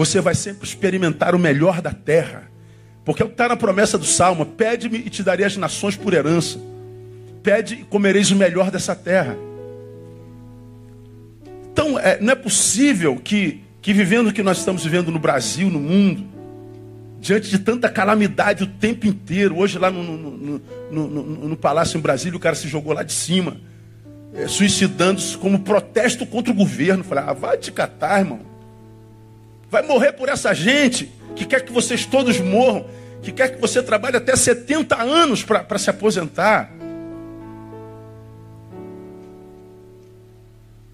você 0.00 0.18
vai 0.18 0.34
sempre 0.34 0.66
experimentar 0.66 1.34
o 1.34 1.38
melhor 1.38 1.82
da 1.82 1.92
terra. 1.92 2.50
Porque 3.04 3.22
é 3.22 3.26
está 3.26 3.50
na 3.50 3.56
promessa 3.56 3.98
do 3.98 4.06
Salmo: 4.06 4.46
pede-me 4.46 4.96
e 4.96 5.10
te 5.10 5.22
darei 5.22 5.44
as 5.44 5.58
nações 5.58 5.94
por 5.94 6.14
herança. 6.14 6.58
Pede 7.42 7.74
e 7.74 7.84
comereis 7.84 8.30
o 8.30 8.36
melhor 8.36 8.70
dessa 8.70 8.96
terra. 8.96 9.36
Então, 11.70 11.98
é, 11.98 12.18
não 12.18 12.32
é 12.32 12.34
possível 12.34 13.16
que, 13.16 13.60
que 13.82 13.92
vivendo 13.92 14.28
o 14.28 14.32
que 14.32 14.42
nós 14.42 14.58
estamos 14.58 14.82
vivendo 14.82 15.10
no 15.10 15.18
Brasil, 15.18 15.68
no 15.68 15.78
mundo, 15.78 16.24
diante 17.20 17.50
de 17.50 17.58
tanta 17.58 17.90
calamidade 17.90 18.64
o 18.64 18.66
tempo 18.66 19.06
inteiro, 19.06 19.58
hoje 19.58 19.78
lá 19.78 19.90
no, 19.90 20.02
no, 20.02 20.62
no, 20.90 21.48
no 21.48 21.56
Palácio 21.58 21.98
em 21.98 22.00
Brasília, 22.00 22.38
o 22.38 22.40
cara 22.40 22.56
se 22.56 22.68
jogou 22.68 22.94
lá 22.94 23.02
de 23.02 23.12
cima, 23.12 23.58
é, 24.34 24.48
suicidando-se 24.48 25.36
como 25.36 25.58
protesto 25.58 26.24
contra 26.24 26.50
o 26.50 26.56
governo. 26.56 27.04
Falei, 27.04 27.24
ah, 27.26 27.34
vai 27.34 27.58
te 27.58 27.70
catar, 27.70 28.20
irmão. 28.20 28.49
Vai 29.70 29.82
morrer 29.82 30.12
por 30.12 30.28
essa 30.28 30.52
gente 30.52 31.10
que 31.36 31.46
quer 31.46 31.64
que 31.64 31.72
vocês 31.72 32.04
todos 32.04 32.38
morram, 32.40 32.86
que 33.22 33.30
quer 33.30 33.54
que 33.54 33.60
você 33.60 33.82
trabalhe 33.82 34.16
até 34.16 34.34
70 34.34 35.00
anos 35.00 35.42
para 35.44 35.78
se 35.78 35.88
aposentar. 35.88 36.70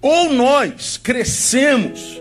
Ou 0.00 0.32
nós 0.32 0.96
crescemos 0.98 2.20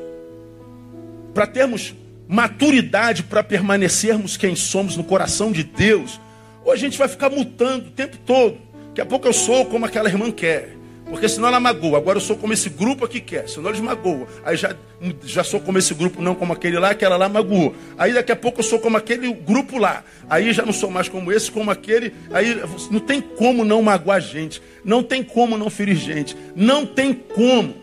para 1.34 1.46
termos 1.46 1.94
maturidade 2.28 3.24
para 3.24 3.44
permanecermos 3.44 4.38
quem 4.38 4.56
somos 4.56 4.98
no 4.98 5.04
coração 5.04 5.52
de 5.52 5.64
Deus, 5.64 6.20
ou 6.64 6.72
a 6.72 6.76
gente 6.76 6.98
vai 6.98 7.08
ficar 7.08 7.30
mutando 7.30 7.90
o 7.90 7.92
tempo 7.92 8.18
todo. 8.26 8.58
Daqui 8.88 9.02
a 9.02 9.06
pouco 9.06 9.28
eu 9.28 9.34
sou 9.34 9.66
como 9.66 9.86
aquela 9.86 10.10
irmã 10.10 10.32
quer. 10.32 10.75
Porque 11.10 11.30
senão 11.30 11.48
ela 11.48 11.60
magoa. 11.60 11.98
Agora 11.98 12.18
eu 12.18 12.22
sou 12.22 12.36
como 12.36 12.52
esse 12.52 12.70
grupo 12.70 13.06
aqui 13.06 13.22
quer. 13.22 13.48
Senão 13.48 13.70
eles 13.70 13.80
magoam. 13.80 14.26
Aí 14.44 14.58
já, 14.58 14.76
já 15.24 15.44
sou 15.44 15.60
como 15.60 15.78
esse 15.78 15.94
grupo, 15.94 16.22
não 16.22 16.34
como 16.34 16.52
aquele 16.52 16.80
lá, 16.80 16.90
aquela 16.90 17.16
lá 17.16 17.30
magoou. 17.30 17.76
Aí 17.98 18.12
daqui 18.12 18.32
a 18.32 18.36
pouco 18.36 18.60
eu 18.60 18.64
sou 18.64 18.80
como 18.80 18.98
aquele 18.98 19.32
grupo 19.32 19.78
lá. 19.78 20.04
Aí 20.28 20.52
já 20.52 20.66
não 20.66 20.74
sou 20.74 20.90
mais 20.90 21.08
como 21.08 21.32
esse, 21.32 21.52
como 21.52 21.70
aquele. 21.70 22.14
Aí 22.32 22.60
não 22.90 23.00
tem 23.00 23.22
como 23.22 23.64
não 23.64 23.84
magoar 23.84 24.20
gente. 24.20 24.62
Não 24.84 25.04
tem 25.04 25.24
como 25.24 25.58
não 25.58 25.70
ferir 25.70 25.96
gente. 25.96 26.36
Não 26.56 26.86
tem 26.86 27.14
como. 27.14 27.76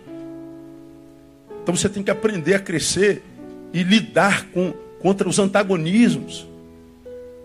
Então 1.63 1.77
você 1.77 1.89
tem 1.89 2.03
que 2.03 2.11
aprender 2.11 2.55
a 2.55 2.59
crescer 2.59 3.23
e 3.73 3.85
lidar 3.85 4.47
com, 4.49 4.75
contra 4.99 5.29
os 5.29 5.39
antagonismos. 5.39 6.49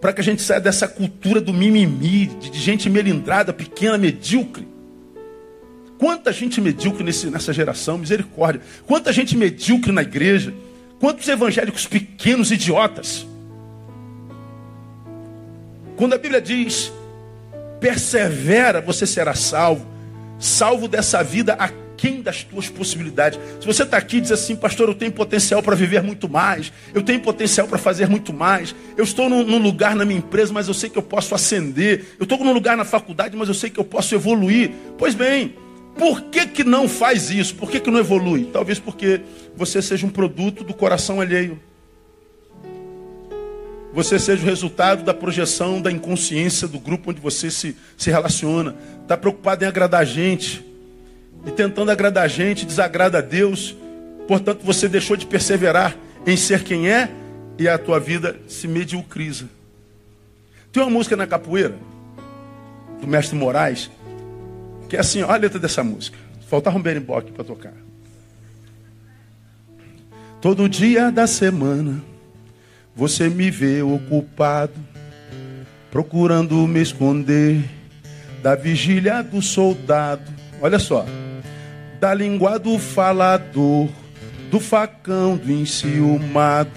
Para 0.02 0.12
que 0.12 0.22
a 0.22 0.24
gente 0.24 0.42
saia 0.42 0.60
dessa 0.60 0.88
cultura 0.88 1.40
do 1.40 1.54
mimimi, 1.54 2.26
de 2.26 2.60
gente 2.60 2.90
melindrada, 2.90 3.54
pequena, 3.54 3.98
medíocre. 3.98 4.77
Quanta 5.98 6.32
gente 6.32 6.62
medíocre 6.62 7.04
nesse, 7.04 7.28
nessa 7.28 7.52
geração, 7.52 7.98
misericórdia. 7.98 8.62
Quanta 8.86 9.12
gente 9.12 9.36
medíocre 9.36 9.92
na 9.92 10.02
igreja. 10.02 10.54
Quantos 11.00 11.28
evangélicos 11.28 11.86
pequenos, 11.86 12.52
idiotas. 12.52 13.26
Quando 15.96 16.14
a 16.14 16.18
Bíblia 16.18 16.40
diz, 16.40 16.92
persevera, 17.80 18.82
você 18.82 19.08
será 19.08 19.34
salvo. 19.34 19.86
Salvo 20.40 20.88
dessa 20.88 21.24
vida 21.24 21.54
aquém 21.54 22.22
das 22.22 22.44
tuas 22.44 22.70
possibilidades. 22.70 23.40
Se 23.60 23.66
você 23.66 23.82
está 23.82 23.98
aqui 23.98 24.18
e 24.18 24.22
diz 24.22 24.32
assim, 24.32 24.56
pastor, 24.56 24.88
eu 24.90 24.94
tenho 24.94 25.12
potencial 25.12 25.64
para 25.64 25.76
viver 25.76 26.04
muito 26.04 26.30
mais, 26.30 26.72
eu 26.94 27.02
tenho 27.02 27.20
potencial 27.20 27.68
para 27.68 27.80
fazer 27.80 28.08
muito 28.08 28.32
mais, 28.32 28.76
eu 28.96 29.04
estou 29.04 29.28
num, 29.28 29.44
num, 29.44 29.58
lugar 29.58 29.96
na 29.96 30.06
minha 30.06 30.20
empresa, 30.20 30.54
mas 30.54 30.68
eu 30.68 30.76
sei 30.76 30.92
que 30.92 30.98
eu 30.98 31.02
posso 31.02 31.34
ascender, 31.34 32.06
eu 32.20 32.24
estou 32.24 32.38
num 32.38 32.54
lugar 32.54 32.78
na 32.78 32.86
faculdade, 32.86 33.36
mas 33.36 33.48
eu 33.48 33.56
sei 33.56 33.72
que 33.72 33.80
eu 33.80 33.84
posso 33.84 34.14
evoluir. 34.14 34.72
Pois 34.96 35.16
bem, 35.16 35.56
por 35.98 36.22
que, 36.24 36.46
que 36.46 36.64
não 36.64 36.88
faz 36.88 37.30
isso? 37.30 37.56
Por 37.56 37.70
que, 37.70 37.80
que 37.80 37.90
não 37.90 38.00
evolui? 38.00 38.50
Talvez 38.54 38.80
porque 38.80 39.22
você 39.56 39.82
seja 39.82 40.06
um 40.06 40.10
produto 40.10 40.64
do 40.64 40.74
coração 40.74 41.20
alheio. 41.20 41.60
Você 43.94 44.20
seja 44.20 44.44
o 44.44 44.46
resultado 44.46 45.04
da 45.04 45.14
projeção 45.14 45.82
da 45.82 45.92
inconsciência 45.92 46.68
do 46.68 46.80
grupo 46.80 47.10
onde 47.10 47.20
você 47.20 47.50
se, 47.50 47.76
se 47.98 48.12
relaciona. 48.12 48.76
Está 49.02 49.18
preocupado 49.18 49.64
em 49.64 49.68
agradar 49.68 50.02
a 50.02 50.06
gente. 50.06 50.64
E 51.46 51.52
tentando 51.52 51.90
agradar 51.90 52.26
a 52.26 52.28
gente, 52.28 52.66
desagrada 52.66 53.18
a 53.18 53.22
Deus. 53.22 53.76
Portanto, 54.28 54.64
você 54.64 54.88
deixou 54.88 55.18
de 55.18 55.26
perseverar 55.26 55.98
em 56.26 56.38
ser 56.38 56.64
quem 56.64 56.90
é 56.90 57.10
e 57.58 57.68
a 57.68 57.78
tua 57.78 58.00
vida 58.00 58.40
se 58.48 58.68
mediocriza. 58.68 59.50
Tem 60.72 60.84
uma 60.84 60.92
música 60.92 61.16
na 61.16 61.26
capoeira, 61.26 61.76
do 63.02 63.08
mestre 63.08 63.36
Moraes, 63.36 63.90
que 64.88 64.96
é 64.96 65.00
assim, 65.00 65.22
olha 65.22 65.34
a 65.34 65.38
letra 65.38 65.60
dessa 65.60 65.84
música. 65.84 66.18
Faltava 66.48 66.78
um 66.78 66.82
berimbau 66.82 67.22
para 67.22 67.44
tocar. 67.44 67.74
Todo 70.42 70.70
dia 70.70 71.12
da 71.12 71.28
semana 71.28 72.02
você 72.96 73.30
me 73.30 73.52
vê 73.52 73.82
ocupado, 73.82 74.74
procurando 75.92 76.56
me 76.68 76.82
esconder 76.82 77.64
da 78.42 78.56
vigília 78.56 79.22
do 79.22 79.42
soldado. 79.42 80.32
Olha 80.62 80.80
só, 80.80 81.06
da 82.00 82.14
língua 82.14 82.58
do 82.58 82.80
falador, 82.80 83.90
do 84.50 84.60
facão 84.60 85.36
do 85.36 85.52
enciumado, 85.52 86.72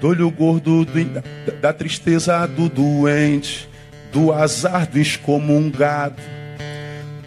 do 0.00 0.08
olho 0.08 0.30
gordo 0.30 0.84
do, 0.84 1.04
da, 1.04 1.22
da 1.60 1.72
tristeza 1.72 2.46
do 2.46 2.68
doente, 2.68 3.68
do 4.12 4.32
azar 4.32 4.88
do 4.88 4.98
excomungado 4.98 6.16
do 6.16 6.39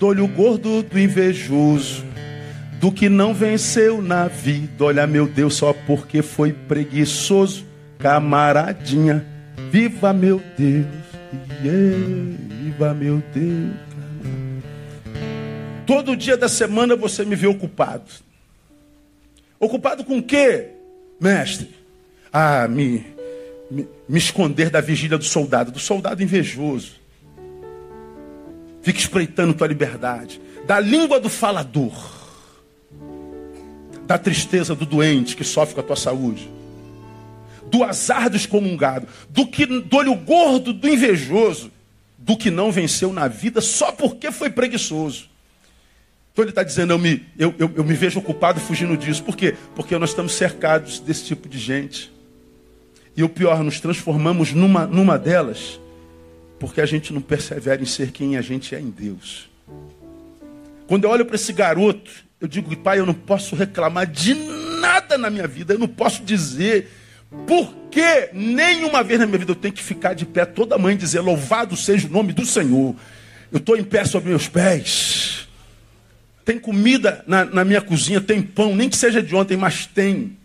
olho 0.03 0.27
gordo 0.27 0.83
do 0.83 0.99
invejoso, 0.99 2.03
do 2.79 2.91
que 2.91 3.09
não 3.09 3.33
venceu 3.33 4.01
na 4.01 4.27
vida. 4.27 4.85
Olha, 4.85 5.07
meu 5.07 5.27
Deus, 5.27 5.55
só 5.55 5.73
porque 5.73 6.21
foi 6.21 6.51
preguiçoso, 6.51 7.65
camaradinha. 7.99 9.25
Viva 9.71 10.13
meu 10.13 10.41
Deus, 10.57 10.85
yeah, 11.63 12.37
viva 12.49 12.93
meu 12.93 13.23
Deus. 13.33 13.73
Todo 15.85 16.15
dia 16.15 16.37
da 16.37 16.47
semana 16.47 16.95
você 16.95 17.25
me 17.25 17.35
vê 17.35 17.47
ocupado. 17.47 18.11
Ocupado 19.59 20.03
com 20.03 20.17
o 20.17 20.23
quê, 20.23 20.69
mestre? 21.19 21.69
Ah, 22.31 22.67
me, 22.67 23.05
me, 23.69 23.87
me 24.07 24.17
esconder 24.17 24.69
da 24.69 24.81
vigília 24.81 25.17
do 25.17 25.23
soldado, 25.23 25.71
do 25.71 25.79
soldado 25.79 26.21
invejoso 26.21 27.02
Fica 28.83 28.99
espreitando 28.99 29.53
tua 29.53 29.65
liberdade. 29.65 30.41
Da 30.67 30.79
língua 30.79 31.19
do 31.19 31.29
falador. 31.29 31.93
Da 34.05 34.17
tristeza 34.17 34.75
do 34.75 34.85
doente 34.85 35.37
que 35.37 35.43
sofre 35.43 35.73
com 35.73 35.79
a 35.79 35.83
tua 35.83 35.95
saúde. 35.95 36.49
Do 37.71 37.81
azar 37.81 38.29
do 38.29 38.35
excomungado. 38.35 39.07
Do, 39.29 39.47
que, 39.47 39.65
do 39.65 39.97
olho 39.97 40.13
gordo 40.15 40.73
do 40.73 40.87
invejoso. 40.87 41.71
Do 42.17 42.35
que 42.35 42.51
não 42.51 42.73
venceu 42.73 43.13
na 43.13 43.29
vida 43.29 43.61
só 43.61 43.89
porque 43.93 44.31
foi 44.31 44.49
preguiçoso. 44.49 45.29
Então 46.33 46.43
ele 46.43 46.51
está 46.51 46.63
dizendo, 46.63 46.91
eu 46.91 46.97
me, 46.97 47.25
eu, 47.37 47.55
eu, 47.57 47.71
eu 47.75 47.83
me 47.85 47.93
vejo 47.93 48.19
ocupado 48.19 48.59
fugindo 48.59 48.97
disso. 48.97 49.23
Por 49.23 49.37
quê? 49.37 49.55
Porque 49.75 49.97
nós 49.97 50.09
estamos 50.09 50.33
cercados 50.33 50.99
desse 50.99 51.23
tipo 51.23 51.47
de 51.47 51.57
gente. 51.57 52.11
E 53.15 53.23
o 53.23 53.29
pior, 53.29 53.63
nos 53.63 53.79
transformamos 53.79 54.51
numa, 54.51 54.85
numa 54.85 55.17
delas 55.17 55.79
porque 56.63 56.79
a 56.79 56.85
gente 56.85 57.11
não 57.11 57.19
persevera 57.19 57.81
em 57.81 57.85
ser 57.85 58.13
quem 58.13 58.37
a 58.37 58.41
gente 58.41 58.73
é 58.73 58.79
em 58.79 58.89
Deus. 58.89 59.49
Quando 60.87 61.03
eu 61.03 61.09
olho 61.09 61.25
para 61.25 61.35
esse 61.35 61.51
garoto, 61.51 62.09
eu 62.39 62.47
digo, 62.47 62.73
pai, 62.77 62.99
eu 62.99 63.05
não 63.05 63.13
posso 63.13 63.53
reclamar 63.53 64.07
de 64.07 64.33
nada 64.33 65.17
na 65.17 65.29
minha 65.29 65.45
vida, 65.45 65.73
eu 65.73 65.77
não 65.79 65.89
posso 65.89 66.23
dizer 66.23 66.89
porque 67.45 68.29
nenhuma 68.31 69.03
vez 69.03 69.19
na 69.19 69.25
minha 69.25 69.39
vida 69.39 69.51
eu 69.51 69.57
tenho 69.57 69.73
que 69.73 69.83
ficar 69.83 70.13
de 70.13 70.25
pé 70.25 70.45
toda 70.45 70.77
mãe 70.77 70.95
dizer 70.95 71.19
louvado 71.19 71.75
seja 71.75 72.07
o 72.07 72.09
nome 72.09 72.31
do 72.31 72.45
Senhor. 72.45 72.95
Eu 73.51 73.57
estou 73.57 73.75
em 73.75 73.83
pé 73.83 74.05
sobre 74.05 74.29
meus 74.29 74.47
pés. 74.47 75.49
Tem 76.45 76.57
comida 76.57 77.25
na, 77.27 77.43
na 77.43 77.65
minha 77.65 77.81
cozinha, 77.81 78.21
tem 78.21 78.41
pão, 78.41 78.73
nem 78.73 78.87
que 78.87 78.95
seja 78.95 79.21
de 79.21 79.35
ontem, 79.35 79.57
mas 79.57 79.85
tem. 79.85 80.37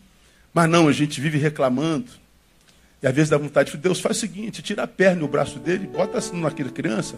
Mas 0.52 0.68
não, 0.68 0.88
a 0.88 0.92
gente 0.92 1.20
vive 1.20 1.38
reclamando. 1.38 2.11
E 3.02 3.06
às 3.06 3.14
vezes 3.14 3.30
dá 3.30 3.38
vontade 3.38 3.70
de 3.70 3.76
Deus 3.76 4.00
faz 4.00 4.16
o 4.16 4.20
seguinte, 4.20 4.62
tira 4.62 4.82
a 4.82 4.87
perna 4.87 5.22
e 5.22 5.24
o 5.24 5.28
braço 5.28 5.58
dele, 5.58 5.87
bota 5.87 6.18
assim 6.18 6.40
naquela 6.40 6.70
criança 6.70 7.16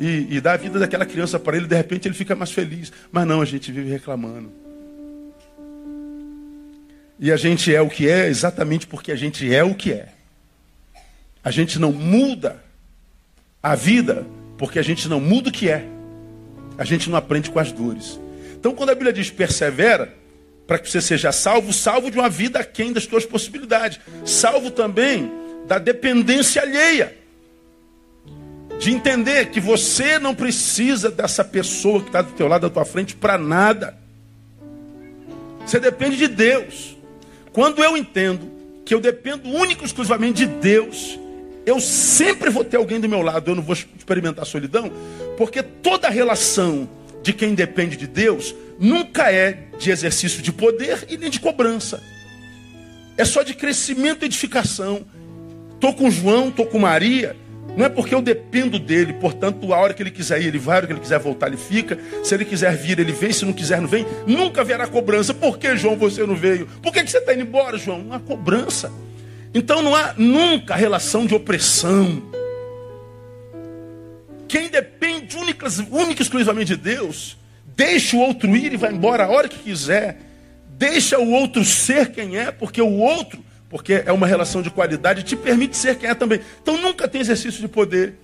e, 0.00 0.36
e 0.36 0.40
dá 0.40 0.52
a 0.52 0.56
vida 0.56 0.78
daquela 0.78 1.04
criança 1.04 1.38
para 1.38 1.56
ele, 1.56 1.66
de 1.66 1.74
repente 1.74 2.06
ele 2.06 2.14
fica 2.14 2.34
mais 2.34 2.52
feliz. 2.52 2.92
Mas 3.10 3.26
não, 3.26 3.40
a 3.40 3.44
gente 3.44 3.72
vive 3.72 3.90
reclamando. 3.90 4.52
E 7.18 7.32
a 7.32 7.36
gente 7.36 7.74
é 7.74 7.80
o 7.80 7.88
que 7.88 8.08
é 8.08 8.28
exatamente 8.28 8.86
porque 8.86 9.10
a 9.10 9.16
gente 9.16 9.52
é 9.52 9.64
o 9.64 9.74
que 9.74 9.92
é. 9.92 10.08
A 11.42 11.50
gente 11.50 11.78
não 11.78 11.92
muda 11.92 12.62
a 13.60 13.74
vida 13.74 14.24
porque 14.56 14.78
a 14.78 14.82
gente 14.82 15.08
não 15.08 15.20
muda 15.20 15.48
o 15.48 15.52
que 15.52 15.68
é. 15.68 15.84
A 16.76 16.84
gente 16.84 17.10
não 17.10 17.18
aprende 17.18 17.50
com 17.50 17.58
as 17.58 17.72
dores. 17.72 18.20
Então, 18.54 18.72
quando 18.72 18.90
a 18.90 18.94
Bíblia 18.94 19.12
diz 19.12 19.30
persevera, 19.30 20.14
para 20.68 20.78
que 20.78 20.90
você 20.90 21.00
seja 21.00 21.32
salvo, 21.32 21.72
salvo 21.72 22.10
de 22.10 22.18
uma 22.18 22.28
vida 22.28 22.58
aquém 22.58 22.92
das 22.92 23.06
tuas 23.06 23.24
possibilidades, 23.24 23.98
salvo 24.26 24.70
também 24.70 25.32
da 25.66 25.78
dependência 25.78 26.60
alheia. 26.60 27.16
De 28.78 28.92
entender 28.92 29.46
que 29.46 29.60
você 29.60 30.18
não 30.18 30.34
precisa 30.34 31.10
dessa 31.10 31.42
pessoa 31.42 32.00
que 32.00 32.08
está 32.08 32.20
do 32.20 32.32
teu 32.32 32.46
lado, 32.46 32.68
da 32.68 32.70
tua 32.70 32.84
frente, 32.84 33.16
para 33.16 33.38
nada. 33.38 33.96
Você 35.66 35.80
depende 35.80 36.18
de 36.18 36.28
Deus. 36.28 36.98
Quando 37.50 37.82
eu 37.82 37.96
entendo 37.96 38.52
que 38.84 38.92
eu 38.92 39.00
dependo 39.00 39.48
único 39.48 39.84
e 39.84 39.86
exclusivamente 39.86 40.44
de 40.44 40.52
Deus, 40.52 41.18
eu 41.64 41.80
sempre 41.80 42.50
vou 42.50 42.62
ter 42.62 42.76
alguém 42.76 43.00
do 43.00 43.08
meu 43.08 43.22
lado, 43.22 43.50
eu 43.50 43.54
não 43.54 43.62
vou 43.62 43.74
experimentar 43.74 44.44
solidão, 44.44 44.92
porque 45.38 45.62
toda 45.62 46.10
relação 46.10 46.86
de 47.22 47.32
quem 47.32 47.54
depende 47.54 47.96
de 47.96 48.06
Deus 48.06 48.54
nunca 48.78 49.32
é 49.32 49.67
de 49.78 49.90
exercício 49.90 50.42
de 50.42 50.52
poder 50.52 51.06
e 51.08 51.16
nem 51.16 51.30
de 51.30 51.40
cobrança. 51.40 52.02
É 53.16 53.24
só 53.24 53.42
de 53.42 53.54
crescimento 53.54 54.22
e 54.22 54.26
edificação. 54.26 55.04
Estou 55.74 55.94
com 55.94 56.10
João, 56.10 56.48
estou 56.48 56.66
com 56.66 56.78
Maria, 56.78 57.36
Não 57.76 57.84
é 57.84 57.88
porque 57.88 58.12
eu 58.12 58.20
dependo 58.20 58.76
dele, 58.76 59.12
portanto, 59.12 59.72
a 59.72 59.78
hora 59.78 59.94
que 59.94 60.02
ele 60.02 60.10
quiser 60.10 60.42
ir, 60.42 60.46
ele 60.48 60.58
vai, 60.58 60.74
a 60.74 60.76
hora 60.78 60.86
que 60.88 60.92
ele 60.92 61.00
quiser 61.00 61.20
voltar, 61.20 61.46
ele 61.46 61.56
fica. 61.56 61.96
Se 62.24 62.34
ele 62.34 62.44
quiser 62.44 62.76
vir, 62.76 62.98
ele 62.98 63.12
vem. 63.12 63.32
Se 63.32 63.44
não 63.44 63.52
quiser, 63.52 63.80
não 63.80 63.86
vem. 63.86 64.04
Nunca 64.26 64.62
haverá 64.62 64.88
cobrança. 64.88 65.32
Por 65.32 65.58
que, 65.58 65.76
João, 65.76 65.96
você 65.96 66.26
não 66.26 66.34
veio? 66.34 66.66
Por 66.82 66.92
que, 66.92 67.04
que 67.04 67.10
você 67.10 67.18
está 67.18 67.32
indo 67.32 67.42
embora, 67.42 67.78
João? 67.78 68.02
Não 68.02 68.16
há 68.16 68.18
cobrança. 68.18 68.90
Então 69.54 69.80
não 69.80 69.94
há 69.94 70.12
nunca 70.16 70.74
relação 70.74 71.24
de 71.24 71.34
opressão. 71.34 72.22
Quem 74.48 74.68
depende 74.68 75.36
única, 75.36 75.66
única 75.90 76.20
e 76.20 76.24
exclusivamente 76.24 76.74
de 76.74 76.76
Deus, 76.76 77.37
deixa 77.78 78.16
o 78.16 78.20
outro 78.20 78.56
ir 78.56 78.72
e 78.72 78.76
vai 78.76 78.92
embora 78.92 79.24
a 79.24 79.28
hora 79.28 79.48
que 79.48 79.60
quiser. 79.60 80.18
Deixa 80.70 81.16
o 81.18 81.30
outro 81.30 81.64
ser 81.64 82.10
quem 82.10 82.36
é, 82.36 82.50
porque 82.50 82.82
o 82.82 82.92
outro, 82.98 83.38
porque 83.70 84.02
é 84.04 84.12
uma 84.12 84.26
relação 84.26 84.60
de 84.60 84.68
qualidade, 84.68 85.22
te 85.22 85.36
permite 85.36 85.76
ser 85.76 85.96
quem 85.96 86.10
é 86.10 86.14
também. 86.14 86.40
Então 86.60 86.76
nunca 86.76 87.06
tem 87.06 87.20
exercício 87.20 87.60
de 87.60 87.68
poder. 87.68 88.14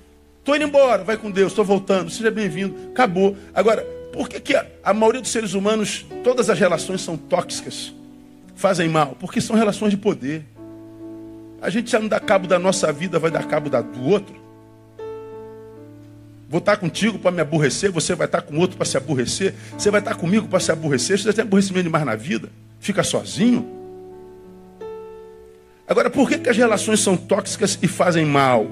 Estou 0.40 0.57
indo 0.57 0.64
embora, 0.64 1.05
vai 1.05 1.17
com 1.17 1.31
Deus, 1.31 1.53
estou 1.53 1.64
voltando, 1.64 2.11
seja 2.11 2.33
bem-vindo, 2.33 2.90
acabou. 2.90 3.37
Agora, 3.55 3.83
por 4.12 4.29
que, 4.29 4.40
que 4.40 4.57
a, 4.57 4.67
a 4.83 4.93
maioria 4.93 5.21
dos 5.21 5.31
seres 5.31 5.55
humanos, 5.55 6.05
todas 6.25 6.51
as 6.51 6.59
relações 6.59 7.01
são 7.01 7.17
tóxicas, 7.17 7.95
fazem 8.57 8.88
mal? 8.88 9.17
Porque 9.21 9.40
são 9.40 9.55
relações 9.55 9.90
de 9.90 9.97
poder. 9.97 10.45
A 11.62 11.71
gente 11.71 11.90
já 11.90 12.01
não 12.01 12.09
dá 12.09 12.19
cabo 12.19 12.49
da 12.49 12.59
nossa 12.59 12.93
vida, 12.93 13.19
vai 13.21 13.31
dar 13.31 13.47
cabo 13.47 13.71
da, 13.71 13.81
do 13.81 14.05
outro. 14.05 14.43
Vou 16.48 16.59
estar 16.59 16.76
contigo 16.76 17.18
para 17.18 17.30
me 17.30 17.40
aborrecer, 17.40 17.90
você 17.90 18.14
vai 18.14 18.26
estar 18.26 18.42
com 18.42 18.57
outro 18.59 18.76
para 18.76 18.87
se 18.87 18.96
aborrecer, 18.96 19.54
você 19.76 19.90
vai 19.90 20.00
estar 20.00 20.14
comigo 20.14 20.46
para 20.46 20.61
se 20.61 20.70
aborrecer, 20.70 21.18
você 21.18 21.24
já 21.24 21.33
tem 21.33 21.42
aborrecimento 21.42 21.85
demais 21.85 22.04
na 22.04 22.14
vida, 22.14 22.50
fica 22.78 23.02
sozinho. 23.02 23.66
Agora, 25.87 26.09
por 26.09 26.28
que, 26.28 26.38
que 26.38 26.48
as 26.48 26.57
relações 26.57 27.00
são 27.00 27.16
tóxicas 27.16 27.78
e 27.83 27.88
fazem 27.88 28.24
mal? 28.24 28.66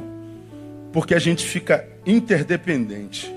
Porque 0.92 1.14
a 1.14 1.18
gente 1.18 1.46
fica 1.46 1.86
interdependente. 2.06 3.32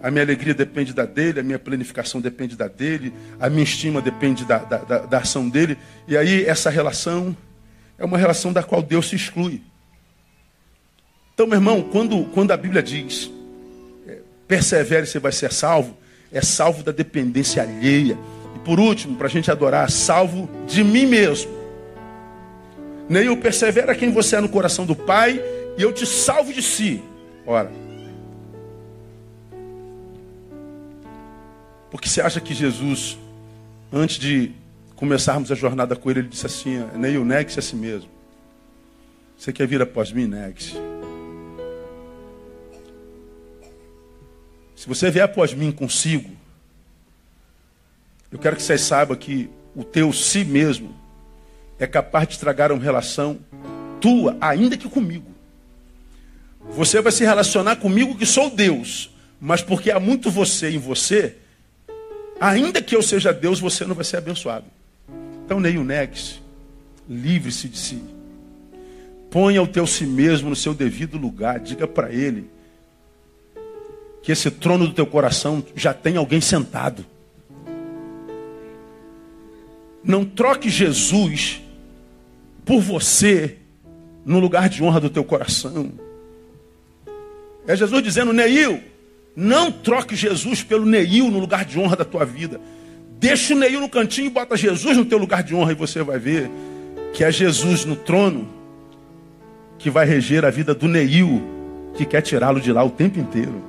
A 0.00 0.10
minha 0.10 0.22
alegria 0.22 0.54
depende 0.54 0.92
da 0.92 1.04
dele, 1.04 1.40
a 1.40 1.42
minha 1.42 1.58
planificação 1.58 2.20
depende 2.20 2.56
da 2.56 2.68
dele, 2.68 3.12
a 3.40 3.50
minha 3.50 3.64
estima 3.64 4.00
depende 4.00 4.44
da, 4.44 4.58
da, 4.58 4.78
da, 4.78 4.98
da 4.98 5.18
ação 5.18 5.48
dele. 5.48 5.76
E 6.06 6.16
aí 6.16 6.44
essa 6.44 6.70
relação 6.70 7.36
é 7.98 8.04
uma 8.04 8.16
relação 8.16 8.52
da 8.52 8.62
qual 8.62 8.80
Deus 8.80 9.08
se 9.08 9.16
exclui. 9.16 9.60
Então, 11.38 11.46
meu 11.46 11.56
irmão, 11.56 11.82
quando, 11.82 12.24
quando 12.34 12.50
a 12.50 12.56
Bíblia 12.56 12.82
diz, 12.82 13.30
é, 14.08 14.18
persevere, 14.48 15.06
você 15.06 15.20
vai 15.20 15.30
ser 15.30 15.52
salvo, 15.52 15.96
é 16.32 16.42
salvo 16.42 16.82
da 16.82 16.90
dependência 16.90 17.62
alheia. 17.62 18.18
E 18.56 18.58
por 18.64 18.80
último, 18.80 19.16
para 19.16 19.28
a 19.28 19.30
gente 19.30 19.48
adorar, 19.48 19.88
salvo 19.88 20.50
de 20.66 20.82
mim 20.82 21.06
mesmo. 21.06 21.48
Nem 23.08 23.28
o 23.28 23.36
persevera 23.36 23.94
quem 23.94 24.10
você 24.10 24.34
é 24.34 24.40
no 24.40 24.48
coração 24.48 24.84
do 24.84 24.96
Pai, 24.96 25.40
e 25.78 25.80
eu 25.80 25.92
te 25.92 26.04
salvo 26.04 26.52
de 26.52 26.60
si. 26.60 27.00
Ora. 27.46 27.70
Porque 31.88 32.08
você 32.08 32.20
acha 32.20 32.40
que 32.40 32.52
Jesus, 32.52 33.16
antes 33.92 34.18
de 34.18 34.50
começarmos 34.96 35.52
a 35.52 35.54
jornada 35.54 35.94
com 35.94 36.10
ele, 36.10 36.18
ele 36.18 36.28
disse 36.30 36.46
assim: 36.46 36.84
Neil, 36.96 37.24
negue-se 37.24 37.60
a 37.60 37.62
si 37.62 37.76
mesmo. 37.76 38.10
Você 39.38 39.52
quer 39.52 39.68
vir 39.68 39.80
após 39.80 40.10
mim? 40.10 40.26
Negue-se. 40.26 40.97
Se 44.88 44.94
você 44.94 45.10
vier 45.10 45.26
após 45.26 45.52
mim 45.52 45.70
consigo, 45.70 46.30
eu 48.32 48.38
quero 48.38 48.56
que 48.56 48.62
vocês 48.62 48.80
saibam 48.80 49.14
que 49.14 49.50
o 49.76 49.84
teu 49.84 50.10
si 50.14 50.46
mesmo 50.46 50.96
é 51.78 51.86
capaz 51.86 52.26
de 52.26 52.32
estragar 52.32 52.72
uma 52.72 52.82
relação 52.82 53.38
tua, 54.00 54.34
ainda 54.40 54.78
que 54.78 54.88
comigo. 54.88 55.30
Você 56.70 57.02
vai 57.02 57.12
se 57.12 57.22
relacionar 57.22 57.76
comigo 57.76 58.16
que 58.16 58.24
sou 58.24 58.48
Deus, 58.48 59.14
mas 59.38 59.60
porque 59.60 59.90
há 59.90 60.00
muito 60.00 60.30
você 60.30 60.70
em 60.70 60.78
você, 60.78 61.36
ainda 62.40 62.80
que 62.80 62.96
eu 62.96 63.02
seja 63.02 63.30
Deus, 63.30 63.60
você 63.60 63.84
não 63.84 63.94
vai 63.94 64.06
ser 64.06 64.16
abençoado. 64.16 64.64
Então, 65.44 65.60
Neil, 65.60 65.84
negue-se. 65.84 66.40
Livre-se 67.06 67.68
de 67.68 67.76
si. 67.76 68.02
Ponha 69.30 69.62
o 69.62 69.68
teu 69.68 69.86
si 69.86 70.06
mesmo 70.06 70.48
no 70.48 70.56
seu 70.56 70.72
devido 70.72 71.18
lugar. 71.18 71.60
Diga 71.60 71.86
para 71.86 72.10
ele 72.10 72.56
que 74.22 74.32
esse 74.32 74.50
trono 74.50 74.86
do 74.86 74.92
teu 74.92 75.06
coração 75.06 75.64
já 75.74 75.94
tem 75.94 76.16
alguém 76.16 76.40
sentado. 76.40 77.04
Não 80.02 80.24
troque 80.24 80.68
Jesus 80.68 81.60
por 82.64 82.80
você 82.80 83.56
no 84.24 84.38
lugar 84.38 84.68
de 84.68 84.82
honra 84.82 85.00
do 85.00 85.10
teu 85.10 85.24
coração. 85.24 85.92
É 87.66 87.76
Jesus 87.76 88.02
dizendo, 88.02 88.32
Neil, 88.32 88.82
não 89.36 89.70
troque 89.70 90.16
Jesus 90.16 90.62
pelo 90.62 90.84
Neil 90.84 91.30
no 91.30 91.38
lugar 91.38 91.64
de 91.64 91.78
honra 91.78 91.96
da 91.96 92.04
tua 92.04 92.24
vida. 92.24 92.60
Deixa 93.18 93.54
o 93.54 93.58
Neil 93.58 93.80
no 93.80 93.88
cantinho 93.88 94.26
e 94.26 94.30
bota 94.30 94.56
Jesus 94.56 94.96
no 94.96 95.04
teu 95.04 95.18
lugar 95.18 95.42
de 95.42 95.54
honra 95.54 95.72
e 95.72 95.74
você 95.74 96.02
vai 96.02 96.18
ver 96.18 96.50
que 97.12 97.24
é 97.24 97.30
Jesus 97.30 97.84
no 97.84 97.96
trono 97.96 98.48
que 99.78 99.90
vai 99.90 100.06
reger 100.06 100.44
a 100.44 100.50
vida 100.50 100.74
do 100.74 100.88
Neil, 100.88 101.42
que 101.94 102.04
quer 102.04 102.20
tirá-lo 102.20 102.60
de 102.60 102.72
lá 102.72 102.82
o 102.82 102.90
tempo 102.90 103.18
inteiro. 103.18 103.62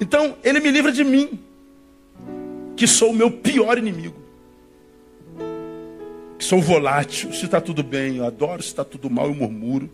Então, 0.00 0.36
ele 0.44 0.60
me 0.60 0.70
livra 0.70 0.92
de 0.92 1.02
mim, 1.02 1.38
que 2.76 2.86
sou 2.86 3.10
o 3.10 3.14
meu 3.14 3.30
pior 3.30 3.78
inimigo. 3.78 4.16
Que 6.38 6.44
sou 6.44 6.60
volátil, 6.62 7.32
se 7.32 7.44
está 7.44 7.60
tudo 7.60 7.82
bem, 7.82 8.16
eu 8.16 8.24
adoro, 8.24 8.62
se 8.62 8.68
está 8.68 8.84
tudo 8.84 9.10
mal, 9.10 9.26
eu 9.26 9.34
murmuro. 9.34 9.90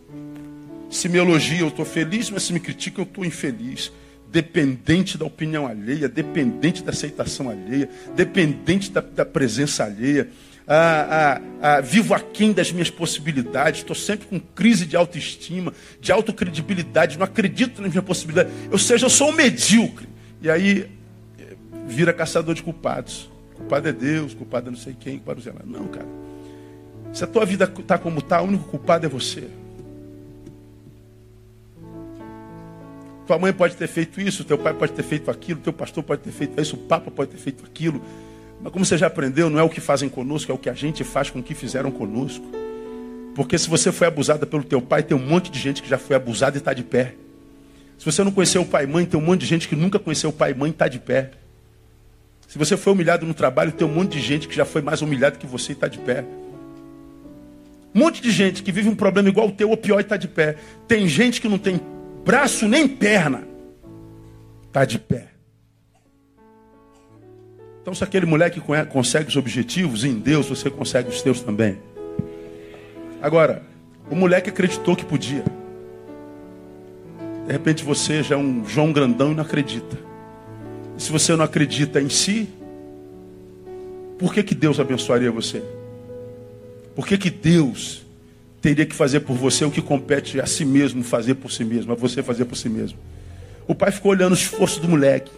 Se 0.91 1.09
me 1.09 1.19
elogia, 1.19 1.61
eu 1.61 1.69
estou 1.69 1.85
feliz, 1.85 2.31
mas 2.31 2.43
se 2.43 2.53
me 2.53 2.61
critica, 2.61 3.01
eu 3.01 3.05
estou 3.05 3.25
infeliz 3.25 3.91
dependente 4.35 5.17
da 5.17 5.25
opinião 5.25 5.65
alheia, 5.65 6.09
dependente 6.09 6.83
da 6.83 6.91
aceitação 6.91 7.49
alheia, 7.49 7.89
dependente 8.17 8.91
da, 8.91 9.01
da 9.01 9.25
presença 9.25 9.85
alheia. 9.85 10.29
Ah, 10.67 11.41
ah, 11.61 11.77
ah, 11.77 11.81
vivo 11.81 12.15
aquém 12.15 12.53
das 12.53 12.73
minhas 12.73 12.89
possibilidades, 12.89 13.81
estou 13.81 13.95
sempre 13.95 14.27
com 14.27 14.41
crise 14.41 14.87
de 14.87 14.97
autoestima, 14.97 15.75
de 16.01 16.11
autocredibilidade, 16.11 17.19
não 17.19 17.25
acredito 17.25 17.83
nas 17.83 17.91
minhas 17.91 18.05
possibilidades. 18.05 18.53
Ou 18.73 18.79
seja, 18.79 19.05
eu 19.05 19.11
sou 19.11 19.29
um 19.29 19.33
medíocre. 19.33 20.09
E 20.41 20.51
aí 20.51 20.91
vira 21.87 22.13
caçador 22.13 22.55
de 22.55 22.63
culpados. 22.63 23.31
Culpado 23.55 23.89
é 23.89 23.93
Deus, 23.93 24.35
culpado 24.35 24.69
é 24.69 24.71
não 24.71 24.79
sei 24.79 24.97
quem, 24.99 25.19
culpado 25.19 25.43
é 25.49 25.53
Não, 25.67 25.87
cara. 25.87 26.07
Se 27.13 27.23
a 27.23 27.27
tua 27.27 27.45
vida 27.45 27.65
está 27.65 27.97
como 27.97 28.19
está, 28.19 28.41
o 28.41 28.47
único 28.47 28.65
culpado 28.65 29.07
é 29.07 29.09
você. 29.09 29.49
Tua 33.27 33.39
mãe 33.39 33.53
pode 33.53 33.77
ter 33.77 33.87
feito 33.87 34.21
isso, 34.21 34.45
teu 34.45 34.59
pai 34.59 34.75
pode 34.75 34.93
ter 34.93 35.03
feito 35.03 35.31
aquilo, 35.31 35.61
teu 35.61 35.73
pastor 35.73 36.03
pode 36.03 36.23
ter 36.23 36.33
feito 36.33 36.61
isso, 36.61 36.77
o 36.77 36.79
papa 36.79 37.11
pode 37.11 37.31
ter 37.31 37.39
feito 37.39 37.65
aquilo. 37.65 38.03
Mas 38.65 38.73
como 38.73 38.83
você 38.83 38.97
já 38.97 39.09
aprendeu, 39.09 39.51
não 39.51 39.59
é 39.59 39.63
o 39.63 39.69
que 39.69 39.79
fazem 39.79 40.09
conosco, 40.09 40.51
é 40.51 40.55
o 40.55 40.57
que 40.57 40.71
a 40.71 40.73
gente 40.73 41.05
faz 41.05 41.29
com 41.29 41.41
o 41.41 41.43
que 41.43 41.55
fizeram 41.55 41.91
conosco. 41.91 42.47
Porque 43.35 43.59
se 43.59 43.69
você 43.69 43.93
foi 43.93 44.07
abusada 44.07 44.47
pelo 44.47 44.65
teu 44.65 44.81
pai, 44.81 45.03
tem 45.03 45.15
um 45.15 45.21
monte 45.21 45.51
de 45.51 45.59
gente 45.59 45.83
que 45.83 45.89
já 45.89 45.99
foi 45.99 46.17
abusada 46.17 46.57
e 46.57 46.61
está 46.61 46.73
de 46.73 46.83
pé. 46.83 47.15
Se 47.99 48.07
você 48.07 48.25
não 48.25 48.33
conheceu 48.33 48.63
o 48.63 48.67
pai 48.67 48.85
e 48.85 48.87
mãe, 48.87 49.05
tem 49.05 49.21
um 49.21 49.23
monte 49.23 49.41
de 49.41 49.47
gente 49.47 49.69
que 49.69 49.77
nunca 49.77 49.99
conheceu 49.99 50.31
o 50.31 50.33
pai 50.33 50.53
e 50.53 50.55
mãe 50.55 50.71
e 50.71 50.73
está 50.73 50.89
de 50.89 50.99
pé. 50.99 51.33
Se 52.49 52.57
você 52.57 52.75
foi 52.75 52.95
humilhado 52.95 53.27
no 53.27 53.35
trabalho, 53.35 53.71
tem 53.71 53.87
um 53.87 53.93
monte 53.93 54.13
de 54.13 54.21
gente 54.23 54.49
que 54.49 54.57
já 54.57 54.65
foi 54.65 54.81
mais 54.81 55.03
humilhado 55.03 55.39
que 55.39 55.47
você 55.47 55.73
e 55.73 55.75
está 55.75 55.87
de 55.87 55.99
pé. 55.99 56.25
Um 57.95 57.99
monte 57.99 58.23
de 58.23 58.31
gente 58.31 58.63
que 58.63 58.73
vive 58.73 58.89
um 58.89 58.97
problema 58.97 59.29
igual 59.29 59.49
o 59.49 59.53
teu 59.53 59.69
ou 59.69 59.77
pior 59.77 59.99
e 59.99 60.01
está 60.01 60.17
de 60.17 60.27
pé. 60.27 60.57
Tem 60.89 61.07
gente 61.07 61.39
que 61.39 61.49
não 61.51 61.59
tem 61.59 61.79
braço 62.25 62.67
nem 62.67 62.89
perna, 62.89 63.47
está 64.69 64.87
de 64.87 64.99
pé. 64.99 65.34
Então, 67.85 67.95
se 67.95 68.03
aquele 68.03 68.25
moleque 68.25 68.63
consegue 68.89 69.29
os 69.29 69.37
objetivos 69.37 70.05
em 70.05 70.15
Deus, 70.15 70.49
você 70.49 70.71
consegue 70.71 71.11
os 71.11 71.21
teus 71.21 71.43
também. 71.43 71.77
Agora, 73.21 73.63
o 74.11 74.15
moleque 74.17 74.49
acreditou 74.49 74.97
que 74.97 75.05
podia. 75.05 75.45
De 77.47 77.53
repente 77.53 77.85
você 77.85 78.23
já 78.23 78.37
é 78.37 78.39
um 78.39 78.67
João 78.67 78.91
grandão 78.91 79.33
e 79.33 79.35
não 79.35 79.43
acredita. 79.43 79.99
E 80.97 81.03
se 81.03 81.13
você 81.13 81.37
não 81.37 81.45
acredita 81.45 82.01
em 82.01 82.09
si, 82.09 82.49
por 84.19 84.33
que, 84.33 84.43
que 84.43 84.55
Deus 84.55 84.81
abençoaria 84.81 85.31
você? 85.31 85.63
Por 86.95 87.07
que, 87.07 87.19
que 87.19 87.29
Deus 87.29 88.03
teria 88.63 88.87
que 88.87 88.95
fazer 88.95 89.21
por 89.21 89.37
você 89.37 89.63
o 89.63 89.71
que 89.71 89.83
compete 89.83 90.41
a 90.41 90.47
si 90.47 90.65
mesmo 90.65 91.05
fazer 91.05 91.35
por 91.35 91.53
si 91.53 91.63
mesmo, 91.67 91.93
a 91.93 91.95
você 91.95 92.23
fazer 92.23 92.47
por 92.47 92.57
si 92.57 92.71
mesmo. 92.71 92.99
O 93.69 93.75
pai 93.75 93.93
ficou 93.93 94.11
olhando 94.11 94.33
o 94.33 94.35
esforço 94.35 94.81
do 94.81 94.89
moleque. 94.89 95.31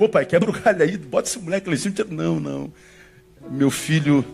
Pô, 0.00 0.08
pai, 0.08 0.24
quebra 0.24 0.48
o 0.48 0.52
galho 0.54 0.82
aí, 0.82 0.96
bota 0.96 1.28
esse 1.28 1.38
moleque 1.38 1.68
lá 1.68 1.74
em 1.74 1.78
cima. 1.78 1.94
Não, 2.08 2.40
não. 2.40 2.72
Meu 3.50 3.70
filho 3.70 4.24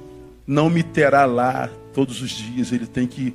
não 0.46 0.70
me 0.70 0.80
terá 0.84 1.24
lá 1.24 1.68
todos 1.92 2.22
os 2.22 2.30
dias. 2.30 2.70
Ele 2.70 2.86
tem 2.86 3.04
que 3.04 3.34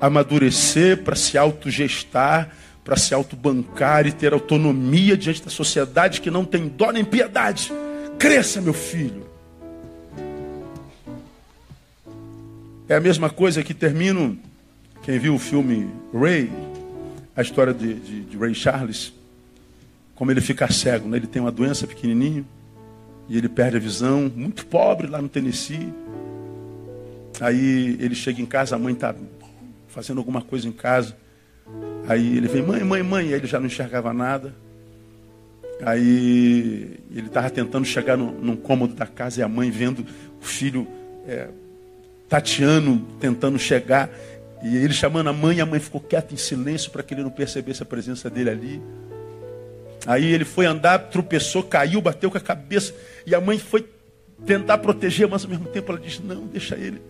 amadurecer 0.00 1.04
para 1.04 1.14
se 1.14 1.38
autogestar, 1.38 2.50
para 2.82 2.96
se 2.96 3.14
autobancar 3.14 4.08
e 4.08 4.10
ter 4.10 4.32
autonomia 4.32 5.16
diante 5.16 5.40
da 5.40 5.50
sociedade 5.50 6.20
que 6.20 6.32
não 6.32 6.44
tem 6.44 6.66
dó 6.66 6.90
nem 6.90 7.04
piedade. 7.04 7.72
Cresça, 8.18 8.60
meu 8.60 8.74
filho. 8.74 9.24
É 12.88 12.96
a 12.96 13.00
mesma 13.00 13.30
coisa 13.30 13.62
que 13.62 13.72
termino 13.72 14.36
Quem 15.04 15.16
viu 15.16 15.36
o 15.36 15.38
filme 15.38 15.88
Ray, 16.12 16.50
a 17.36 17.40
história 17.40 17.72
de, 17.72 17.94
de, 17.94 18.22
de 18.22 18.36
Ray 18.36 18.52
Charles, 18.52 19.12
como 20.18 20.32
ele 20.32 20.40
fica 20.40 20.68
cego, 20.68 21.08
né? 21.08 21.16
ele 21.16 21.28
tem 21.28 21.40
uma 21.40 21.52
doença 21.52 21.86
pequenininho 21.86 22.44
e 23.28 23.38
ele 23.38 23.48
perde 23.48 23.76
a 23.76 23.80
visão, 23.80 24.28
muito 24.34 24.66
pobre 24.66 25.06
lá 25.06 25.22
no 25.22 25.28
Tennessee. 25.28 25.94
Aí 27.40 27.96
ele 28.00 28.16
chega 28.16 28.42
em 28.42 28.46
casa, 28.46 28.74
a 28.74 28.78
mãe 28.80 28.94
está 28.94 29.14
fazendo 29.86 30.18
alguma 30.18 30.42
coisa 30.42 30.66
em 30.66 30.72
casa. 30.72 31.16
Aí 32.08 32.36
ele 32.36 32.48
vem, 32.48 32.62
mãe, 32.62 32.82
mãe, 32.82 33.00
mãe, 33.00 33.26
aí 33.28 33.34
ele 33.34 33.46
já 33.46 33.60
não 33.60 33.66
enxergava 33.66 34.12
nada. 34.12 34.56
Aí 35.82 36.98
ele 37.14 37.28
estava 37.28 37.48
tentando 37.48 37.84
chegar 37.84 38.16
no, 38.16 38.32
num 38.32 38.56
cômodo 38.56 38.94
da 38.94 39.06
casa 39.06 39.38
e 39.38 39.42
a 39.44 39.48
mãe 39.48 39.70
vendo 39.70 40.04
o 40.42 40.44
filho 40.44 40.84
é, 41.28 41.46
tateando, 42.28 43.06
tentando 43.20 43.56
chegar. 43.56 44.10
E 44.64 44.78
ele 44.78 44.92
chamando 44.92 45.28
a 45.28 45.32
mãe, 45.32 45.60
a 45.60 45.66
mãe 45.66 45.78
ficou 45.78 46.00
quieta 46.00 46.34
em 46.34 46.36
silêncio 46.36 46.90
para 46.90 47.04
que 47.04 47.14
ele 47.14 47.22
não 47.22 47.30
percebesse 47.30 47.84
a 47.84 47.86
presença 47.86 48.28
dele 48.28 48.50
ali. 48.50 48.82
Aí 50.08 50.24
ele 50.24 50.46
foi 50.46 50.64
andar, 50.64 50.98
tropeçou, 51.10 51.62
caiu, 51.62 52.00
bateu 52.00 52.30
com 52.30 52.38
a 52.38 52.40
cabeça. 52.40 52.94
E 53.26 53.34
a 53.34 53.40
mãe 53.42 53.58
foi 53.58 53.86
tentar 54.46 54.78
proteger, 54.78 55.28
mas 55.28 55.44
ao 55.44 55.50
mesmo 55.50 55.66
tempo 55.66 55.92
ela 55.92 56.00
disse: 56.00 56.22
Não, 56.22 56.46
deixa 56.46 56.76
ele. 56.76 57.02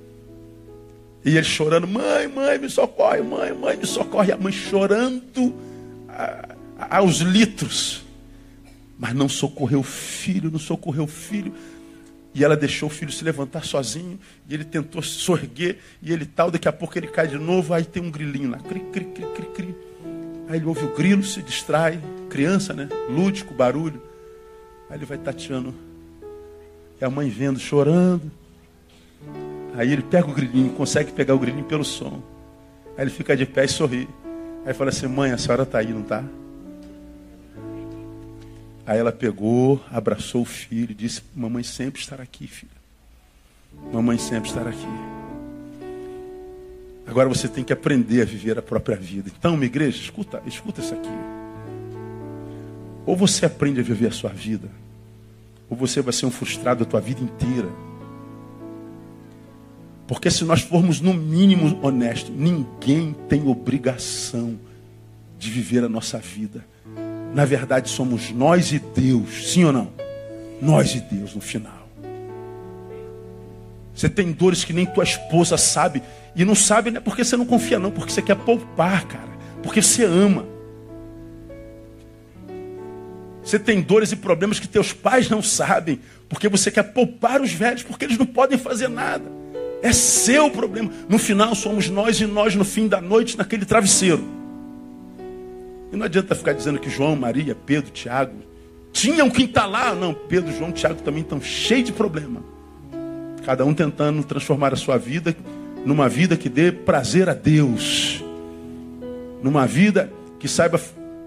E 1.25 1.37
ele 1.37 1.45
chorando: 1.45 1.87
Mãe, 1.87 2.27
mãe, 2.27 2.59
me 2.59 2.69
socorre, 2.69 3.23
mãe, 3.23 3.55
mãe, 3.55 3.77
me 3.77 3.87
socorre. 3.87 4.31
E 4.31 4.33
a 4.33 4.37
mãe 4.37 4.53
chorando 4.53 5.55
aos 6.91 7.19
litros. 7.19 8.03
Mas 8.99 9.15
não 9.15 9.29
socorreu 9.29 9.79
o 9.79 9.85
filho, 9.85 10.51
não 10.51 10.59
socorreu 10.59 11.05
o 11.05 11.07
filho. 11.07 11.55
E 12.35 12.43
ela 12.43 12.57
deixou 12.57 12.89
o 12.89 12.93
filho 12.93 13.13
se 13.13 13.23
levantar 13.23 13.65
sozinho. 13.65 14.19
E 14.49 14.55
ele 14.55 14.65
tentou 14.65 15.01
se 15.05 15.11
sorguer. 15.11 15.79
E 16.03 16.13
ele 16.13 16.27
tal. 16.27 16.51
Daqui 16.51 16.67
a 16.67 16.73
pouco 16.73 16.99
ele 16.99 17.07
cai 17.07 17.29
de 17.29 17.39
novo. 17.39 17.73
Aí 17.73 17.85
tem 17.85 18.03
um 18.03 18.11
grilinho 18.11 18.51
lá. 18.51 18.59
Cri, 18.59 18.81
cri, 18.93 19.05
cri, 19.05 19.27
cri, 19.37 19.47
cri. 19.55 19.75
Aí 20.49 20.57
ele 20.57 20.67
ouve 20.67 20.85
o 20.85 20.93
grilo, 20.97 21.23
se 21.23 21.41
distrai. 21.43 22.01
Criança, 22.29 22.73
né? 22.73 22.89
Lúdico, 23.09 23.55
barulho. 23.55 24.03
Aí 24.89 24.97
ele 24.97 25.05
vai 25.05 25.19
tateando. 25.19 25.75
E 27.01 27.05
a 27.05 27.11
mãe 27.11 27.29
vendo, 27.29 27.59
chorando. 27.59 28.31
Aí 29.75 29.93
ele 29.93 30.03
pega 30.03 30.29
o 30.29 30.35
grilinho, 30.35 30.73
consegue 30.73 31.13
pegar 31.13 31.35
o 31.35 31.39
grilinho 31.39 31.65
pelo 31.65 31.85
som. 31.85 32.23
Aí 32.97 33.05
ele 33.05 33.11
fica 33.11 33.37
de 33.37 33.47
pé 33.47 33.65
e 33.65 33.69
sorri. 33.69 34.09
Aí 34.67 34.75
fala 34.75 34.91
assim: 34.91 35.07
Mãe, 35.07 35.31
a 35.31 35.39
senhora 35.39 35.63
está 35.63 35.79
aí, 35.79 35.93
não 35.93 36.03
está? 36.03 36.25
Aí 38.85 38.99
ela 38.99 39.13
pegou, 39.13 39.81
abraçou 39.91 40.43
o 40.43 40.47
filho 40.47 40.91
e 40.91 40.95
disse: 40.95 41.23
Mamãe 41.35 41.63
sempre 41.63 42.01
estará 42.01 42.23
aqui, 42.23 42.47
filho. 42.47 42.73
Mamãe 43.93 44.19
sempre 44.19 44.49
estará 44.49 44.71
aqui. 44.71 44.87
Agora 47.07 47.29
você 47.29 47.49
tem 47.49 47.65
que 47.65 47.73
aprender 47.73 48.23
a 48.23 48.25
viver 48.25 48.59
a 48.59 48.63
própria 48.63 48.97
vida. 48.97 49.31
Então, 49.39 49.57
minha 49.57 49.67
igreja, 49.67 49.97
escuta, 49.97 50.43
escuta 50.47 50.81
isso 50.81 50.93
aqui. 50.93 51.38
Ou 53.09 53.17
você 53.17 53.47
aprende 53.47 53.81
a 53.81 53.83
viver 53.83 54.09
a 54.09 54.11
sua 54.11 54.29
vida, 54.29 54.69
ou 55.71 55.75
você 55.75 56.03
vai 56.03 56.13
ser 56.13 56.27
um 56.27 56.31
frustrado 56.31 56.83
a 56.83 56.87
tua 56.87 57.01
vida 57.01 57.23
inteira. 57.23 57.71
Porque 60.07 60.31
se 60.31 60.45
nós 60.45 60.61
formos 60.61 61.01
no 61.01 61.15
mínimo 61.15 61.79
honestos, 61.83 62.31
ninguém 62.37 63.17
tem 63.27 63.49
obrigação 63.49 64.61
de 65.39 65.51
viver 65.51 65.83
a 65.83 65.89
nossa 65.89 66.19
vida. 66.19 66.63
Na 67.35 67.47
verdade, 67.47 67.89
somos 67.89 68.31
nós 68.31 68.73
e 68.73 68.79
Deus, 68.79 69.53
sim 69.53 69.65
ou 69.65 69.73
não? 69.73 69.89
Nós 70.61 70.95
e 70.95 71.01
Deus 71.01 71.35
no 71.35 71.41
final. 71.41 71.89
Você 73.95 74.11
tem 74.11 74.33
dores 74.33 74.65
que 74.65 74.75
nem 74.75 74.85
tua 74.85 75.05
esposa 75.05 75.57
sabe. 75.57 76.03
E 76.37 76.45
não 76.45 76.55
sabe 76.55 76.91
não 76.91 76.99
é 76.99 77.01
porque 77.01 77.25
você 77.25 77.39
não 77.39 77.47
confia, 77.47 77.79
não, 77.79 77.91
porque 77.91 78.13
você 78.13 78.21
quer 78.21 78.37
poupar, 78.37 79.07
cara. 79.07 79.33
Porque 79.63 79.81
você 79.81 80.05
ama. 80.05 80.58
Você 83.49 83.59
tem 83.59 83.81
dores 83.81 84.13
e 84.13 84.17
problemas 84.17 84.61
que 84.61 84.69
teus 84.69 84.93
pais 84.93 85.31
não 85.31 85.41
sabem, 85.41 86.01
porque 86.29 86.51
você 86.51 86.71
quer 86.71 86.83
poupar 86.83 87.41
os 87.41 87.51
velhos, 87.51 87.83
porque 87.83 88.05
eles 88.05 88.19
não 88.19 88.27
podem 88.27 88.59
fazer 88.59 88.89
nada. 88.89 89.25
É 89.81 89.91
seu 89.91 90.51
problema. 90.51 90.93
No 91.09 91.19
final 91.19 91.55
somos 91.55 91.89
nós 91.89 92.21
e 92.21 92.27
nós 92.27 92.55
no 92.55 92.63
fim 92.63 92.87
da 92.87 93.01
noite 93.01 93.39
naquele 93.39 93.65
travesseiro. 93.65 94.23
E 95.91 95.97
não 95.97 96.05
adianta 96.05 96.35
ficar 96.35 96.53
dizendo 96.53 96.79
que 96.79 96.91
João, 96.91 97.17
Maria, 97.17 97.55
Pedro, 97.55 97.91
Tiago 97.91 98.35
tinham 98.93 99.31
que 99.31 99.45
estar 99.45 99.65
lá. 99.65 99.95
Não, 99.95 100.13
Pedro, 100.13 100.53
João, 100.53 100.71
Tiago 100.71 101.01
também 101.01 101.23
estão 101.23 101.41
cheios 101.41 101.87
de 101.87 101.93
problema. 101.93 102.43
Cada 103.47 103.65
um 103.65 103.73
tentando 103.73 104.23
transformar 104.25 104.75
a 104.75 104.77
sua 104.77 104.99
vida 104.99 105.35
numa 105.87 106.07
vida 106.07 106.37
que 106.37 106.51
dê 106.51 106.71
prazer 106.71 107.31
a 107.31 107.35
Deus. 107.35 108.23
Numa 109.43 109.67
vida 109.67 110.13
que 110.39 110.47
saiba, 110.47 110.79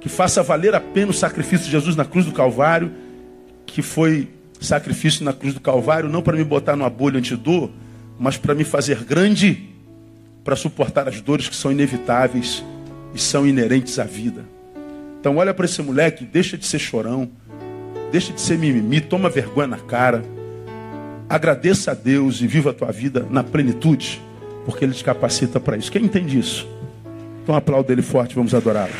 que 0.01 0.09
faça 0.09 0.41
valer 0.41 0.73
a 0.73 0.79
pena 0.81 1.11
o 1.11 1.13
sacrifício 1.13 1.65
de 1.65 1.71
Jesus 1.71 1.95
na 1.95 2.03
cruz 2.03 2.25
do 2.25 2.31
Calvário, 2.31 2.91
que 3.65 3.83
foi 3.83 4.27
sacrifício 4.59 5.23
na 5.23 5.31
cruz 5.31 5.53
do 5.53 5.59
Calvário, 5.59 6.09
não 6.09 6.21
para 6.23 6.35
me 6.35 6.43
botar 6.43 6.75
numa 6.75 6.89
bolha 6.89 7.19
antidor, 7.19 7.69
mas 8.19 8.35
para 8.35 8.55
me 8.55 8.63
fazer 8.63 9.03
grande, 9.03 9.69
para 10.43 10.55
suportar 10.55 11.07
as 11.07 11.21
dores 11.21 11.47
que 11.47 11.55
são 11.55 11.71
inevitáveis 11.71 12.63
e 13.13 13.19
são 13.19 13.47
inerentes 13.47 13.99
à 13.99 14.03
vida. 14.03 14.43
Então 15.19 15.37
olha 15.37 15.53
para 15.53 15.65
esse 15.65 15.81
moleque, 15.83 16.25
deixa 16.25 16.57
de 16.57 16.65
ser 16.65 16.79
chorão, 16.79 17.29
deixa 18.11 18.33
de 18.33 18.41
ser 18.41 18.57
mimimi, 18.57 19.01
toma 19.01 19.29
vergonha 19.29 19.67
na 19.67 19.77
cara. 19.77 20.23
Agradeça 21.29 21.91
a 21.91 21.93
Deus 21.93 22.41
e 22.41 22.47
viva 22.47 22.71
a 22.71 22.73
tua 22.73 22.91
vida 22.91 23.25
na 23.29 23.43
plenitude, 23.43 24.19
porque 24.65 24.83
Ele 24.83 24.93
te 24.93 25.03
capacita 25.03 25.59
para 25.59 25.77
isso. 25.77 25.91
Quem 25.91 26.05
entende 26.05 26.39
isso? 26.39 26.67
Então 27.43 27.55
aplauda 27.55 27.93
Ele 27.93 28.01
forte, 28.01 28.33
vamos 28.33 28.53
adorá-lo. 28.53 28.93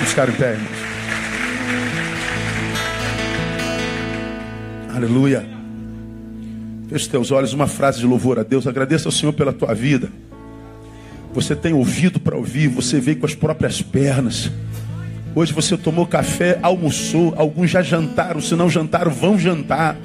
Vamos 0.00 0.12
ficar 0.12 0.30
em 0.30 0.32
pé, 0.32 0.52
irmãos. 0.52 0.90
Aleluia. 4.96 5.44
Feche 6.88 7.10
teus 7.10 7.30
olhos, 7.30 7.52
uma 7.52 7.66
frase 7.66 7.98
de 7.98 8.06
louvor 8.06 8.38
a 8.38 8.42
Deus. 8.42 8.66
Agradeça 8.66 9.08
ao 9.08 9.12
Senhor 9.12 9.34
pela 9.34 9.52
tua 9.52 9.74
vida. 9.74 10.08
Você 11.34 11.54
tem 11.54 11.74
ouvido 11.74 12.18
para 12.18 12.34
ouvir, 12.34 12.68
você 12.68 12.98
veio 12.98 13.18
com 13.18 13.26
as 13.26 13.34
próprias 13.34 13.82
pernas. 13.82 14.50
Hoje 15.34 15.52
você 15.52 15.76
tomou 15.76 16.06
café, 16.06 16.58
almoçou, 16.62 17.34
alguns 17.36 17.70
já 17.70 17.82
jantaram, 17.82 18.40
se 18.40 18.56
não 18.56 18.70
jantaram, 18.70 19.10
vão 19.10 19.38
jantar. 19.38 19.98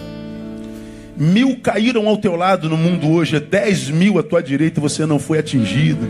Mil 1.16 1.58
caíram 1.64 2.10
ao 2.10 2.18
teu 2.18 2.36
lado 2.36 2.70
no 2.70 2.76
mundo 2.76 3.10
hoje, 3.10 3.40
dez 3.40 3.90
mil 3.90 4.20
à 4.20 4.24
tua 4.24 4.44
direita, 4.44 4.82
você 4.82 5.06
não 5.06 5.20
foi 5.20 5.40
atingido. 5.40 6.06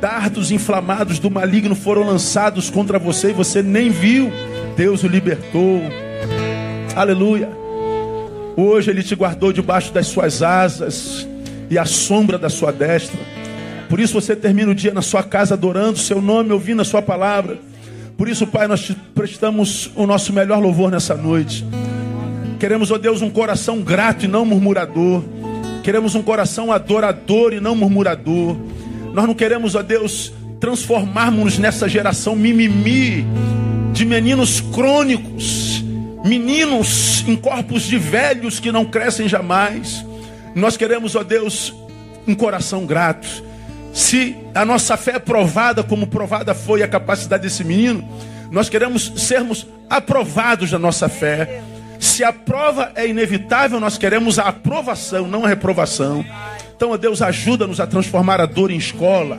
Dardos 0.00 0.50
inflamados 0.52 1.18
do 1.18 1.30
maligno 1.30 1.74
foram 1.74 2.04
lançados 2.04 2.70
contra 2.70 2.98
você 2.98 3.30
e 3.30 3.32
você 3.32 3.62
nem 3.62 3.90
viu. 3.90 4.30
Deus 4.76 5.02
o 5.02 5.08
libertou. 5.08 5.80
Aleluia. 6.94 7.48
Hoje 8.56 8.90
ele 8.90 9.02
te 9.02 9.14
guardou 9.14 9.52
debaixo 9.52 9.92
das 9.92 10.06
suas 10.06 10.42
asas 10.42 11.26
e 11.70 11.78
à 11.78 11.84
sombra 11.84 12.38
da 12.38 12.48
sua 12.48 12.72
destra. 12.72 13.18
Por 13.88 13.98
isso 13.98 14.12
você 14.12 14.36
termina 14.36 14.70
o 14.70 14.74
dia 14.74 14.92
na 14.92 15.02
sua 15.02 15.22
casa 15.22 15.54
adorando 15.54 15.94
o 15.94 16.02
seu 16.02 16.20
nome, 16.20 16.52
ouvindo 16.52 16.82
a 16.82 16.84
sua 16.84 17.00
palavra. 17.00 17.58
Por 18.16 18.28
isso, 18.28 18.46
Pai, 18.46 18.66
nós 18.66 18.80
te 18.80 18.94
prestamos 19.14 19.90
o 19.94 20.06
nosso 20.06 20.32
melhor 20.32 20.60
louvor 20.60 20.90
nessa 20.90 21.14
noite. 21.14 21.64
Queremos, 22.58 22.90
ó 22.90 22.94
oh 22.94 22.98
Deus, 22.98 23.22
um 23.22 23.30
coração 23.30 23.80
grato 23.80 24.24
e 24.24 24.28
não 24.28 24.44
murmurador. 24.44 25.22
Queremos 25.82 26.14
um 26.14 26.22
coração 26.22 26.72
adorador 26.72 27.52
e 27.52 27.60
não 27.60 27.74
murmurador. 27.76 28.56
Nós 29.12 29.26
não 29.26 29.34
queremos, 29.34 29.74
ó 29.74 29.82
Deus, 29.82 30.32
transformarmos 30.60 31.58
nessa 31.58 31.88
geração 31.88 32.36
mimimi 32.36 33.26
de 33.92 34.04
meninos 34.04 34.60
crônicos, 34.60 35.84
meninos 36.24 37.24
em 37.26 37.36
corpos 37.36 37.82
de 37.82 37.98
velhos 37.98 38.60
que 38.60 38.72
não 38.72 38.84
crescem 38.84 39.28
jamais. 39.28 40.04
Nós 40.54 40.76
queremos, 40.76 41.14
ó 41.16 41.22
Deus, 41.22 41.74
um 42.26 42.34
coração 42.34 42.86
grato 42.86 43.48
se 43.98 44.36
a 44.54 44.64
nossa 44.64 44.96
fé 44.96 45.16
é 45.16 45.18
provada, 45.18 45.82
como 45.82 46.06
provada 46.06 46.54
foi 46.54 46.84
a 46.84 46.88
capacidade 46.88 47.42
desse 47.42 47.64
menino, 47.64 48.08
nós 48.48 48.68
queremos 48.68 49.12
sermos 49.16 49.66
aprovados 49.90 50.70
da 50.70 50.78
nossa 50.78 51.08
fé. 51.08 51.62
Se 51.98 52.22
a 52.22 52.32
prova 52.32 52.92
é 52.94 53.08
inevitável, 53.08 53.80
nós 53.80 53.98
queremos 53.98 54.38
a 54.38 54.44
aprovação, 54.44 55.26
não 55.26 55.44
a 55.44 55.48
reprovação. 55.48 56.24
Então, 56.78 56.96
Deus, 56.96 57.20
ajuda-nos 57.20 57.80
a 57.80 57.88
transformar 57.88 58.40
a 58.40 58.46
dor 58.46 58.70
em 58.70 58.76
escola. 58.76 59.36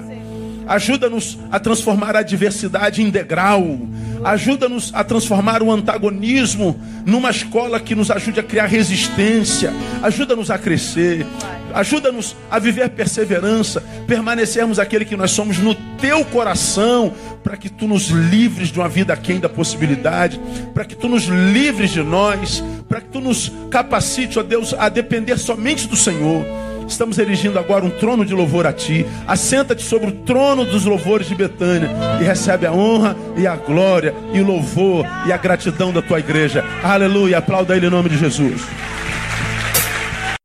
Ajuda-nos 0.68 1.40
a 1.50 1.58
transformar 1.58 2.18
a 2.18 2.20
adversidade 2.20 3.02
em 3.02 3.10
degrau. 3.10 3.80
Ajuda-nos 4.26 4.92
a 4.94 5.06
transformar 5.06 5.64
o 5.64 5.72
antagonismo 5.72 6.78
numa 7.06 7.30
escola 7.30 7.80
que 7.80 7.96
nos 7.96 8.12
ajude 8.12 8.42
a 8.42 8.44
criar 8.44 8.66
resistência. 8.66 9.72
Ajuda-nos 10.04 10.52
a 10.52 10.58
crescer. 10.58 11.26
Ajuda-nos 11.74 12.36
a 12.52 12.60
viver 12.60 12.90
perseverança, 12.90 13.82
permanecermos 14.06 14.78
aquele 14.78 15.06
que 15.06 15.16
nós 15.16 15.32
somos 15.32 15.60
no 15.60 15.74
teu 15.98 16.26
coração, 16.26 17.14
para 17.42 17.56
que 17.56 17.70
tu 17.70 17.88
nos 17.88 18.10
livres 18.10 18.68
de 18.68 18.78
uma 18.78 18.90
vida 18.90 19.14
aquém 19.14 19.40
da 19.40 19.48
possibilidade, 19.48 20.42
para 20.74 20.84
que 20.84 20.96
tu 20.96 21.08
nos 21.08 21.24
livres 21.24 21.92
de 21.92 22.04
nós, 22.04 22.62
para 22.90 23.00
que 23.00 23.08
tu 23.08 23.22
nos 23.22 23.50
capacite, 23.72 24.38
ó 24.38 24.44
Deus, 24.44 24.74
a 24.74 24.90
depender 24.90 25.38
somente 25.38 25.88
do 25.88 25.96
Senhor. 25.96 26.46
Estamos 26.90 27.20
erigindo 27.20 27.60
agora 27.60 27.86
um 27.86 27.90
trono 27.92 28.26
de 28.26 28.34
louvor 28.34 28.66
a 28.66 28.74
Ti. 28.74 29.06
Assenta-te 29.28 29.84
sobre 29.84 30.10
o 30.10 30.12
trono 30.12 30.66
dos 30.66 30.86
louvores 30.86 31.28
de 31.28 31.36
Betânia 31.36 31.90
e 32.20 32.24
recebe 32.24 32.66
a 32.66 32.74
honra 32.74 33.16
e 33.38 33.46
a 33.46 33.56
glória 33.56 34.14
e 34.34 34.42
o 34.42 34.46
louvor 34.46 35.06
e 35.28 35.32
a 35.32 35.38
gratidão 35.38 35.94
da 35.94 36.02
Tua 36.02 36.20
igreja. 36.20 36.66
Aleluia. 36.84 37.38
Aplauda 37.38 37.78
Ele 37.78 37.86
em 37.86 37.92
nome 37.92 38.10
de 38.10 38.18
Jesus. 38.18 38.64